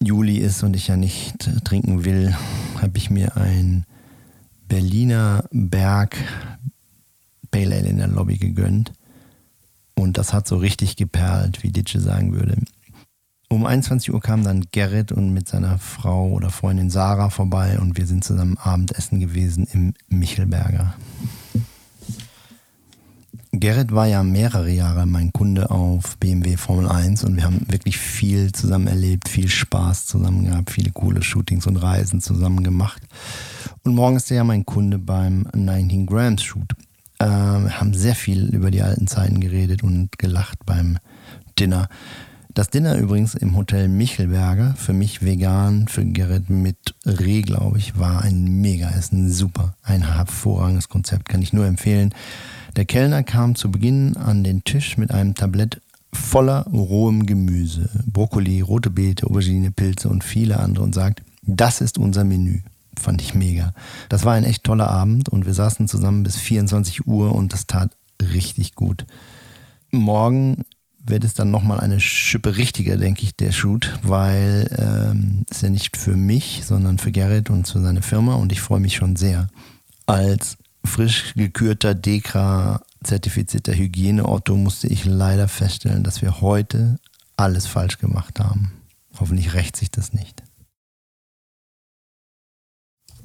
Juli 0.00 0.38
ist 0.38 0.62
und 0.62 0.74
ich 0.74 0.88
ja 0.88 0.96
nicht 0.96 1.64
trinken 1.64 2.04
will, 2.04 2.34
habe 2.80 2.98
ich 2.98 3.10
mir 3.10 3.36
ein 3.36 3.84
Berliner 4.68 5.44
Berg 5.50 6.16
Pale 7.50 7.76
Ale 7.76 7.88
in 7.88 7.98
der 7.98 8.08
Lobby 8.08 8.38
gegönnt. 8.38 8.92
Und 9.94 10.18
das 10.18 10.32
hat 10.32 10.48
so 10.48 10.56
richtig 10.56 10.96
geperlt, 10.96 11.62
wie 11.62 11.70
Ditsche 11.70 12.00
sagen 12.00 12.32
würde. 12.32 12.56
Um 13.52 13.66
21 13.66 14.14
Uhr 14.14 14.20
kam 14.22 14.44
dann 14.44 14.64
Gerrit 14.72 15.12
und 15.12 15.34
mit 15.34 15.46
seiner 15.46 15.76
Frau 15.76 16.28
oder 16.28 16.48
Freundin 16.48 16.88
Sarah 16.88 17.28
vorbei 17.28 17.78
und 17.78 17.98
wir 17.98 18.06
sind 18.06 18.24
zusammen 18.24 18.56
Abendessen 18.56 19.20
gewesen 19.20 19.68
im 19.74 19.92
Michelberger. 20.08 20.94
Gerrit 23.52 23.92
war 23.92 24.06
ja 24.06 24.22
mehrere 24.22 24.70
Jahre 24.70 25.04
mein 25.04 25.34
Kunde 25.34 25.70
auf 25.70 26.16
BMW 26.16 26.56
Formel 26.56 26.88
1 26.88 27.24
und 27.24 27.36
wir 27.36 27.44
haben 27.44 27.66
wirklich 27.68 27.98
viel 27.98 28.52
zusammen 28.52 28.86
erlebt, 28.86 29.28
viel 29.28 29.50
Spaß 29.50 30.06
zusammen 30.06 30.46
gehabt, 30.46 30.70
viele 30.70 30.90
coole 30.90 31.22
Shootings 31.22 31.66
und 31.66 31.76
Reisen 31.76 32.22
zusammen 32.22 32.64
gemacht. 32.64 33.02
Und 33.82 33.94
morgen 33.94 34.16
ist 34.16 34.30
er 34.30 34.38
ja 34.38 34.44
mein 34.44 34.64
Kunde 34.64 34.98
beim 34.98 35.46
19 35.54 36.06
Grams 36.06 36.42
Shoot. 36.42 36.72
Äh, 37.18 37.26
wir 37.26 37.78
haben 37.78 37.92
sehr 37.92 38.14
viel 38.14 38.46
über 38.46 38.70
die 38.70 38.80
alten 38.80 39.08
Zeiten 39.08 39.40
geredet 39.40 39.82
und 39.82 40.18
gelacht 40.18 40.64
beim 40.64 40.96
Dinner. 41.58 41.90
Das 42.54 42.68
Dinner 42.68 42.98
übrigens 42.98 43.34
im 43.34 43.56
Hotel 43.56 43.88
Michelberger, 43.88 44.74
für 44.76 44.92
mich 44.92 45.22
vegan, 45.22 45.88
für 45.88 46.04
Gerrit 46.04 46.50
mit 46.50 46.94
Reh, 47.06 47.40
glaube 47.40 47.78
ich, 47.78 47.98
war 47.98 48.20
ein 48.20 48.60
mega 48.60 48.90
Essen, 48.90 49.32
super. 49.32 49.74
Ein 49.82 50.14
hervorragendes 50.14 50.90
Konzept, 50.90 51.30
kann 51.30 51.40
ich 51.40 51.54
nur 51.54 51.64
empfehlen. 51.64 52.14
Der 52.76 52.84
Kellner 52.84 53.22
kam 53.22 53.54
zu 53.54 53.70
Beginn 53.70 54.18
an 54.18 54.44
den 54.44 54.64
Tisch 54.64 54.98
mit 54.98 55.12
einem 55.12 55.34
Tablett 55.34 55.80
voller 56.12 56.66
rohem 56.70 57.24
Gemüse, 57.24 57.88
Brokkoli, 58.06 58.60
rote 58.60 58.90
Beete, 58.90 59.26
Aubergine, 59.26 59.70
Pilze 59.70 60.10
und 60.10 60.22
viele 60.22 60.60
andere 60.60 60.84
und 60.84 60.94
sagt, 60.94 61.22
das 61.46 61.80
ist 61.80 61.96
unser 61.96 62.24
Menü. 62.24 62.60
Fand 63.00 63.22
ich 63.22 63.34
mega. 63.34 63.72
Das 64.10 64.26
war 64.26 64.34
ein 64.34 64.44
echt 64.44 64.64
toller 64.64 64.90
Abend 64.90 65.30
und 65.30 65.46
wir 65.46 65.54
saßen 65.54 65.88
zusammen 65.88 66.22
bis 66.22 66.36
24 66.36 67.06
Uhr 67.06 67.34
und 67.34 67.54
das 67.54 67.66
tat 67.66 67.92
richtig 68.20 68.74
gut. 68.74 69.06
Morgen 69.90 70.64
wird 71.04 71.24
es 71.24 71.34
dann 71.34 71.50
nochmal 71.50 71.80
eine 71.80 72.00
Schippe 72.00 72.56
richtiger, 72.56 72.96
denke 72.96 73.22
ich, 73.22 73.36
der 73.36 73.52
Shoot, 73.52 73.98
weil 74.02 74.68
ähm, 74.78 75.44
es 75.50 75.60
ja 75.60 75.70
nicht 75.70 75.96
für 75.96 76.16
mich, 76.16 76.62
sondern 76.64 76.98
für 76.98 77.12
Gerrit 77.12 77.50
und 77.50 77.66
für 77.66 77.80
seine 77.80 78.02
Firma 78.02 78.34
und 78.34 78.52
ich 78.52 78.60
freue 78.60 78.80
mich 78.80 78.96
schon 78.96 79.16
sehr. 79.16 79.48
Als 80.06 80.56
frisch 80.84 81.34
gekürter 81.34 81.94
Dekra 81.94 82.82
zertifizierter 83.02 83.74
Hygieneotto 83.74 84.56
musste 84.56 84.86
ich 84.86 85.04
leider 85.04 85.48
feststellen, 85.48 86.04
dass 86.04 86.22
wir 86.22 86.40
heute 86.40 86.98
alles 87.36 87.66
falsch 87.66 87.98
gemacht 87.98 88.38
haben. 88.38 88.72
Hoffentlich 89.18 89.54
rächt 89.54 89.76
sich 89.76 89.90
das 89.90 90.12
nicht. 90.12 90.42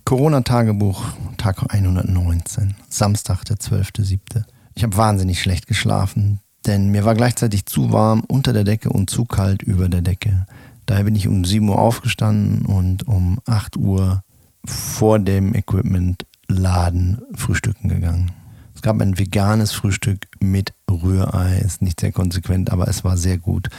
Corona-Tagebuch, 0.05 1.03
Tag 1.37 1.63
119, 1.69 2.75
Samstag, 2.89 3.43
der 3.43 3.57
12.07. 3.57 4.45
Ich 4.73 4.83
habe 4.83 4.95
wahnsinnig 4.95 5.41
schlecht 5.41 5.67
geschlafen, 5.67 6.39
denn 6.67 6.89
mir 6.89 7.05
war 7.05 7.15
gleichzeitig 7.15 7.65
zu 7.65 7.91
warm 7.91 8.21
unter 8.27 8.53
der 8.53 8.63
Decke 8.63 8.89
und 8.89 9.09
zu 9.09 9.25
kalt 9.25 9.63
über 9.63 9.89
der 9.89 10.01
Decke. 10.01 10.45
Daher 10.85 11.05
bin 11.05 11.15
ich 11.15 11.27
um 11.27 11.43
7 11.43 11.67
Uhr 11.67 11.79
aufgestanden 11.79 12.65
und 12.65 13.07
um 13.07 13.39
8 13.45 13.77
Uhr 13.77 14.23
vor 14.65 15.19
dem 15.19 15.53
Equipment-Laden 15.53 17.21
frühstücken 17.35 17.89
gegangen. 17.89 18.31
Es 18.75 18.81
gab 18.81 19.01
ein 19.01 19.17
veganes 19.17 19.71
Frühstück 19.71 20.27
mit 20.39 20.73
Rührei, 20.89 21.57
ist 21.57 21.81
nicht 21.81 21.99
sehr 21.99 22.11
konsequent, 22.11 22.71
aber 22.71 22.87
es 22.87 23.03
war 23.03 23.17
sehr 23.17 23.37
gut. 23.37 23.69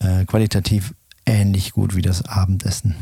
Äh, 0.00 0.24
qualitativ 0.24 0.94
ähnlich 1.24 1.72
gut 1.72 1.94
wie 1.94 2.02
das 2.02 2.24
Abendessen. 2.26 2.94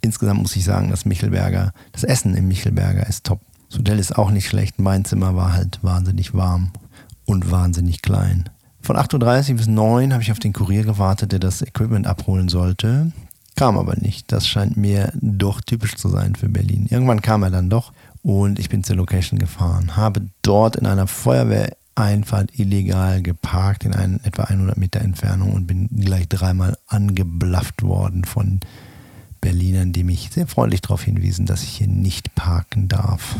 Insgesamt 0.00 0.42
muss 0.42 0.54
ich 0.54 0.64
sagen, 0.64 0.90
das 0.90 1.04
Michelberger, 1.04 1.72
das 1.92 2.04
Essen 2.04 2.34
im 2.34 2.48
Michelberger 2.48 3.06
ist 3.06 3.24
top. 3.24 3.40
Das 3.70 3.78
Hotel 3.78 3.98
ist 3.98 4.16
auch 4.16 4.30
nicht 4.30 4.48
schlecht. 4.48 4.78
Mein 4.78 5.04
Zimmer 5.04 5.34
war 5.34 5.52
halt 5.52 5.82
wahnsinnig 5.82 6.34
warm 6.34 6.72
und 7.24 7.50
wahnsinnig 7.50 8.02
klein. 8.02 8.50
Von 8.86 8.96
8.30 8.96 9.50
Uhr 9.50 9.56
bis 9.56 9.66
9 9.66 10.06
Uhr 10.06 10.12
habe 10.12 10.22
ich 10.22 10.30
auf 10.30 10.38
den 10.38 10.52
Kurier 10.52 10.84
gewartet, 10.84 11.32
der 11.32 11.40
das 11.40 11.60
Equipment 11.60 12.06
abholen 12.06 12.48
sollte. 12.48 13.10
Kam 13.56 13.78
aber 13.78 13.96
nicht. 13.96 14.30
Das 14.30 14.46
scheint 14.46 14.76
mir 14.76 15.12
doch 15.20 15.60
typisch 15.60 15.96
zu 15.96 16.08
sein 16.08 16.36
für 16.36 16.48
Berlin. 16.48 16.86
Irgendwann 16.88 17.20
kam 17.20 17.42
er 17.42 17.50
dann 17.50 17.68
doch 17.68 17.92
und 18.22 18.60
ich 18.60 18.68
bin 18.68 18.84
zur 18.84 18.94
Location 18.94 19.40
gefahren. 19.40 19.96
Habe 19.96 20.28
dort 20.42 20.76
in 20.76 20.86
einer 20.86 21.08
Feuerwehreinfahrt 21.08 22.56
illegal 22.60 23.22
geparkt 23.22 23.84
in 23.84 23.92
einen, 23.92 24.22
etwa 24.22 24.44
100 24.44 24.76
Meter 24.76 25.00
Entfernung 25.00 25.52
und 25.52 25.66
bin 25.66 25.88
gleich 25.88 26.28
dreimal 26.28 26.78
angeblafft 26.86 27.82
worden 27.82 28.24
von 28.24 28.60
Berlinern, 29.40 29.92
die 29.92 30.04
mich 30.04 30.30
sehr 30.32 30.46
freundlich 30.46 30.82
darauf 30.82 31.02
hinwiesen, 31.02 31.44
dass 31.44 31.64
ich 31.64 31.70
hier 31.70 31.88
nicht 31.88 32.36
parken 32.36 32.86
darf. 32.86 33.34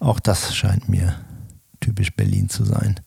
Auch 0.00 0.20
das 0.20 0.54
scheint 0.54 0.90
mir 0.90 1.14
typisch 1.80 2.14
Berlin 2.14 2.50
zu 2.50 2.66
sein. 2.66 3.00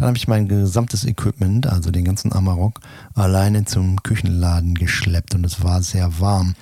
Dann 0.00 0.06
habe 0.06 0.16
ich 0.16 0.28
mein 0.28 0.48
gesamtes 0.48 1.04
Equipment, 1.04 1.66
also 1.66 1.90
den 1.90 2.06
ganzen 2.06 2.32
Amarok, 2.32 2.80
alleine 3.12 3.66
zum 3.66 4.02
Küchenladen 4.02 4.74
geschleppt 4.74 5.34
und 5.34 5.44
es 5.44 5.62
war 5.62 5.82
sehr 5.82 6.20
warm. 6.20 6.54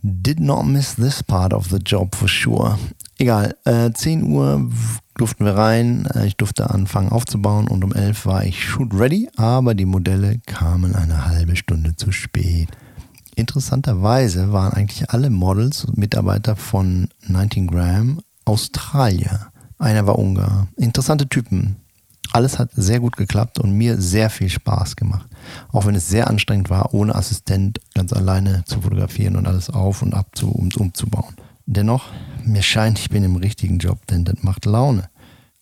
Did 0.00 0.40
not 0.40 0.64
miss 0.64 0.94
this 0.94 1.22
part 1.22 1.52
of 1.52 1.68
the 1.68 1.76
job 1.76 2.14
for 2.14 2.28
sure. 2.28 2.78
Egal, 3.18 3.54
äh, 3.66 3.92
10 3.92 4.22
Uhr 4.22 4.70
durften 5.18 5.44
wir 5.44 5.54
rein, 5.54 6.06
äh, 6.14 6.26
ich 6.28 6.38
durfte 6.38 6.70
anfangen 6.70 7.10
aufzubauen 7.10 7.68
und 7.68 7.84
um 7.84 7.92
11 7.92 8.24
war 8.24 8.46
ich 8.46 8.64
shoot 8.64 8.94
ready, 8.94 9.28
aber 9.36 9.74
die 9.74 9.84
Modelle 9.84 10.38
kamen 10.46 10.94
eine 10.94 11.26
halbe 11.26 11.56
Stunde 11.56 11.94
zu 11.94 12.10
spät. 12.10 12.70
Interessanterweise 13.34 14.50
waren 14.50 14.72
eigentlich 14.72 15.10
alle 15.10 15.28
Models 15.28 15.84
und 15.84 15.98
Mitarbeiter 15.98 16.56
von 16.56 17.08
19 17.26 17.66
Gram 17.66 18.22
Australier. 18.46 19.48
Einer 19.78 20.06
war 20.06 20.18
Ungar. 20.18 20.68
Interessante 20.76 21.28
Typen. 21.28 21.76
Alles 22.38 22.60
hat 22.60 22.70
sehr 22.76 23.00
gut 23.00 23.16
geklappt 23.16 23.58
und 23.58 23.72
mir 23.72 24.00
sehr 24.00 24.30
viel 24.30 24.48
Spaß 24.48 24.94
gemacht. 24.94 25.28
Auch 25.72 25.86
wenn 25.86 25.96
es 25.96 26.08
sehr 26.08 26.28
anstrengend 26.28 26.70
war, 26.70 26.94
ohne 26.94 27.16
Assistent 27.16 27.80
ganz 27.94 28.12
alleine 28.12 28.62
zu 28.64 28.80
fotografieren 28.80 29.34
und 29.34 29.48
alles 29.48 29.70
auf 29.70 30.02
und 30.02 30.14
ab 30.14 30.28
zu, 30.34 30.48
um, 30.48 30.68
umzubauen. 30.76 31.34
Dennoch, 31.66 32.04
mir 32.44 32.62
scheint, 32.62 33.00
ich 33.00 33.10
bin 33.10 33.24
im 33.24 33.34
richtigen 33.34 33.78
Job, 33.78 34.06
denn 34.06 34.24
das 34.24 34.36
macht 34.42 34.66
Laune. 34.66 35.10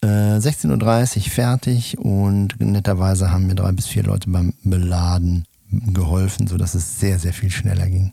Äh, 0.02 0.36
16.30 0.36 1.16
Uhr 1.16 1.22
fertig 1.30 1.96
und 1.96 2.60
netterweise 2.60 3.30
haben 3.30 3.46
mir 3.46 3.54
drei 3.54 3.72
bis 3.72 3.86
vier 3.86 4.02
Leute 4.02 4.28
beim 4.28 4.52
Beladen 4.62 5.46
geholfen, 5.70 6.46
sodass 6.46 6.74
es 6.74 7.00
sehr, 7.00 7.18
sehr 7.18 7.32
viel 7.32 7.50
schneller 7.50 7.86
ging. 7.88 8.12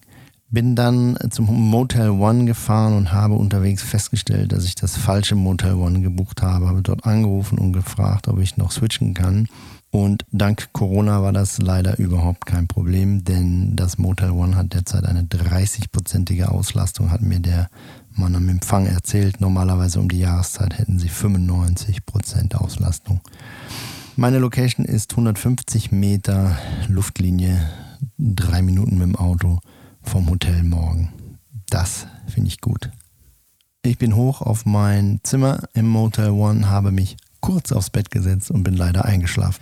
Bin 0.53 0.75
dann 0.75 1.17
zum 1.31 1.47
Motel 1.47 2.11
One 2.11 2.45
gefahren 2.45 2.93
und 2.93 3.11
habe 3.11 3.33
unterwegs 3.33 3.81
festgestellt, 3.81 4.51
dass 4.51 4.65
ich 4.65 4.75
das 4.75 4.95
falsche 4.95 5.33
Motel 5.33 5.73
One 5.73 6.01
gebucht 6.01 6.43
habe. 6.43 6.67
Habe 6.67 6.83
dort 6.83 7.07
angerufen 7.07 7.57
und 7.57 7.73
gefragt, 7.73 8.27
ob 8.27 8.37
ich 8.37 8.55
noch 8.55 8.71
switchen 8.71 9.15
kann. 9.15 9.47
Und 9.89 10.25
dank 10.31 10.71
Corona 10.71 11.23
war 11.23 11.33
das 11.33 11.57
leider 11.57 11.97
überhaupt 11.97 12.45
kein 12.45 12.67
Problem, 12.67 13.23
denn 13.23 13.75
das 13.75 13.97
Motel 13.97 14.29
One 14.29 14.55
hat 14.55 14.75
derzeit 14.75 15.05
eine 15.05 15.23
30-prozentige 15.23 16.45
Auslastung, 16.45 17.09
hat 17.09 17.23
mir 17.23 17.39
der 17.39 17.67
Mann 18.13 18.35
am 18.35 18.47
Empfang 18.47 18.85
erzählt. 18.85 19.41
Normalerweise 19.41 19.99
um 19.99 20.07
die 20.07 20.19
Jahreszeit 20.19 20.77
hätten 20.77 20.99
sie 20.99 21.09
95 21.09 22.05
Prozent 22.05 22.53
Auslastung. 22.53 23.21
Meine 24.17 24.37
Location 24.37 24.85
ist 24.85 25.13
150 25.13 25.91
Meter 25.91 26.55
Luftlinie, 26.87 27.59
drei 28.19 28.61
Minuten 28.61 28.99
mit 28.99 29.07
dem 29.07 29.15
Auto 29.15 29.59
vom 30.03 30.29
Hotel 30.29 30.63
morgen. 30.63 31.13
Das 31.69 32.07
finde 32.27 32.49
ich 32.49 32.61
gut. 32.61 32.91
Ich 33.81 33.97
bin 33.97 34.15
hoch 34.15 34.41
auf 34.41 34.65
mein 34.65 35.19
Zimmer 35.23 35.63
im 35.73 35.87
Motel 35.87 36.29
One, 36.29 36.69
habe 36.69 36.91
mich 36.91 37.17
kurz 37.41 37.71
aufs 37.71 37.89
Bett 37.89 38.11
gesetzt 38.11 38.51
und 38.51 38.63
bin 38.63 38.75
leider 38.75 39.05
eingeschlafen. 39.05 39.61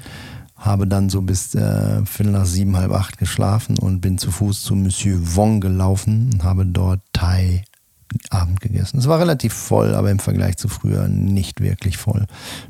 Habe 0.56 0.86
dann 0.86 1.10
so 1.10 1.22
bis 1.22 1.56
äh, 1.56 2.06
Viertel 2.06 2.34
nach 2.34 2.46
sieben, 2.46 2.78
halb 2.78 2.92
acht 2.92 3.18
geschlafen 3.18 3.80
und 3.80 4.02
bin 4.02 4.20
zu 4.20 4.30
Fuß 4.30 4.62
zu 4.62 4.76
Monsieur 4.76 5.18
Wong 5.36 5.60
gelaufen 5.60 6.30
und 6.34 6.44
habe 6.44 6.66
dort 6.66 7.02
Thai 7.14 7.64
Abend 8.30 8.60
gegessen. 8.60 9.00
Es 9.00 9.08
war 9.08 9.20
relativ 9.20 9.54
voll, 9.54 9.96
aber 9.96 10.12
im 10.12 10.20
Vergleich 10.20 10.58
zu 10.58 10.68
früher 10.68 11.08
nicht 11.08 11.62
wirklich 11.62 11.98
voll. 11.98 12.28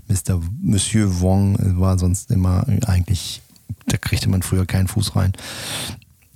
Mr. 0.07 0.39
Monsieur 0.61 1.19
Wong 1.19 1.57
war 1.79 1.97
sonst 1.97 2.31
immer 2.31 2.65
eigentlich, 2.85 3.41
da 3.87 3.97
kriegte 3.97 4.29
man 4.29 4.43
früher 4.43 4.65
keinen 4.65 4.87
Fuß 4.87 5.15
rein. 5.15 5.33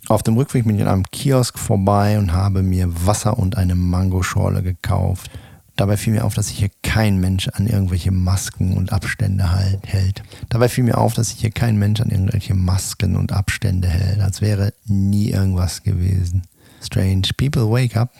Auf 0.07 0.21
dem 0.21 0.37
Rückweg 0.37 0.65
bin 0.65 0.75
ich 0.75 0.81
in 0.81 0.87
einem 0.87 1.09
Kiosk 1.11 1.57
vorbei 1.57 2.19
und 2.19 2.31
habe 2.31 2.61
mir 2.61 3.07
Wasser 3.07 3.39
und 3.39 3.57
eine 3.57 3.73
Mangoschorle 3.73 4.61
gekauft. 4.61 5.31
Dabei 5.75 5.97
fiel 5.97 6.13
mir 6.13 6.23
auf, 6.23 6.35
dass 6.35 6.47
sich 6.47 6.59
hier 6.59 6.69
kein 6.83 7.19
Mensch 7.19 7.47
an 7.49 7.65
irgendwelche 7.65 8.11
Masken 8.11 8.77
und 8.77 8.93
Abstände 8.93 9.51
halt 9.51 9.79
hält. 9.87 10.21
Dabei 10.49 10.69
fiel 10.69 10.83
mir 10.83 10.99
auf, 10.99 11.15
dass 11.15 11.29
sich 11.29 11.39
hier 11.39 11.49
kein 11.49 11.77
Mensch 11.77 11.99
an 12.01 12.11
irgendwelche 12.11 12.53
Masken 12.53 13.15
und 13.15 13.33
Abstände 13.33 13.89
hält, 13.89 14.21
als 14.21 14.41
wäre 14.41 14.73
nie 14.85 15.31
irgendwas 15.31 15.81
gewesen. 15.81 16.43
Strange. 16.83 17.23
People 17.35 17.69
wake 17.71 17.97
up. 17.97 18.13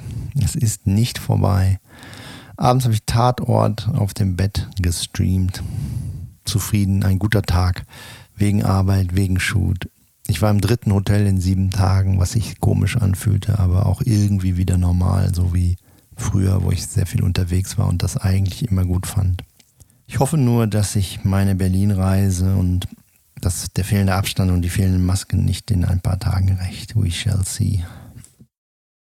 Es 0.44 0.56
ist 0.56 0.88
nicht 0.88 1.20
vorbei. 1.20 1.80
Abends 2.58 2.86
habe 2.86 2.96
ich 2.96 3.06
Tatort 3.06 3.90
auf 3.94 4.16
dem 4.16 4.36
Bett 4.36 4.68
gestreamt. 4.82 5.62
Zufrieden, 6.46 7.04
ein 7.04 7.20
guter 7.20 7.44
Tag. 7.44 7.86
Wegen 8.36 8.64
Arbeit, 8.64 9.16
wegen 9.16 9.40
Shoot. 9.40 9.88
Ich 10.28 10.42
war 10.42 10.50
im 10.50 10.62
dritten 10.62 10.92
Hotel 10.92 11.28
in 11.28 11.40
sieben 11.40 11.70
Tagen, 11.70 12.20
was 12.20 12.32
sich 12.32 12.60
komisch 12.60 12.98
anfühlte, 12.98 13.60
aber 13.60 13.86
auch 13.86 14.02
irgendwie 14.04 14.58
wieder 14.58 14.78
normal, 14.78 15.34
so 15.36 15.54
wie 15.54 15.78
früher, 16.18 16.64
wo 16.64 16.72
ich 16.72 16.86
sehr 16.86 17.06
viel 17.06 17.24
unterwegs 17.24 17.78
war 17.78 17.88
und 17.88 18.02
das 18.02 18.18
eigentlich 18.18 18.70
immer 18.70 18.86
gut 18.86 19.06
fand. 19.06 19.44
Ich 20.08 20.20
hoffe 20.20 20.38
nur, 20.38 20.68
dass 20.68 20.94
sich 20.94 21.24
meine 21.24 21.56
Berlin-Reise 21.56 22.56
und 22.56 22.88
das, 23.40 23.68
der 23.76 23.86
fehlende 23.86 24.16
Abstand 24.16 24.52
und 24.52 24.62
die 24.62 24.70
fehlenden 24.70 25.06
Masken 25.06 25.46
nicht 25.46 25.70
in 25.72 25.86
ein 25.86 26.02
paar 26.02 26.20
Tagen 26.20 26.54
rächt. 26.54 26.96
We 26.96 27.12
shall 27.12 27.44
see. 27.46 27.84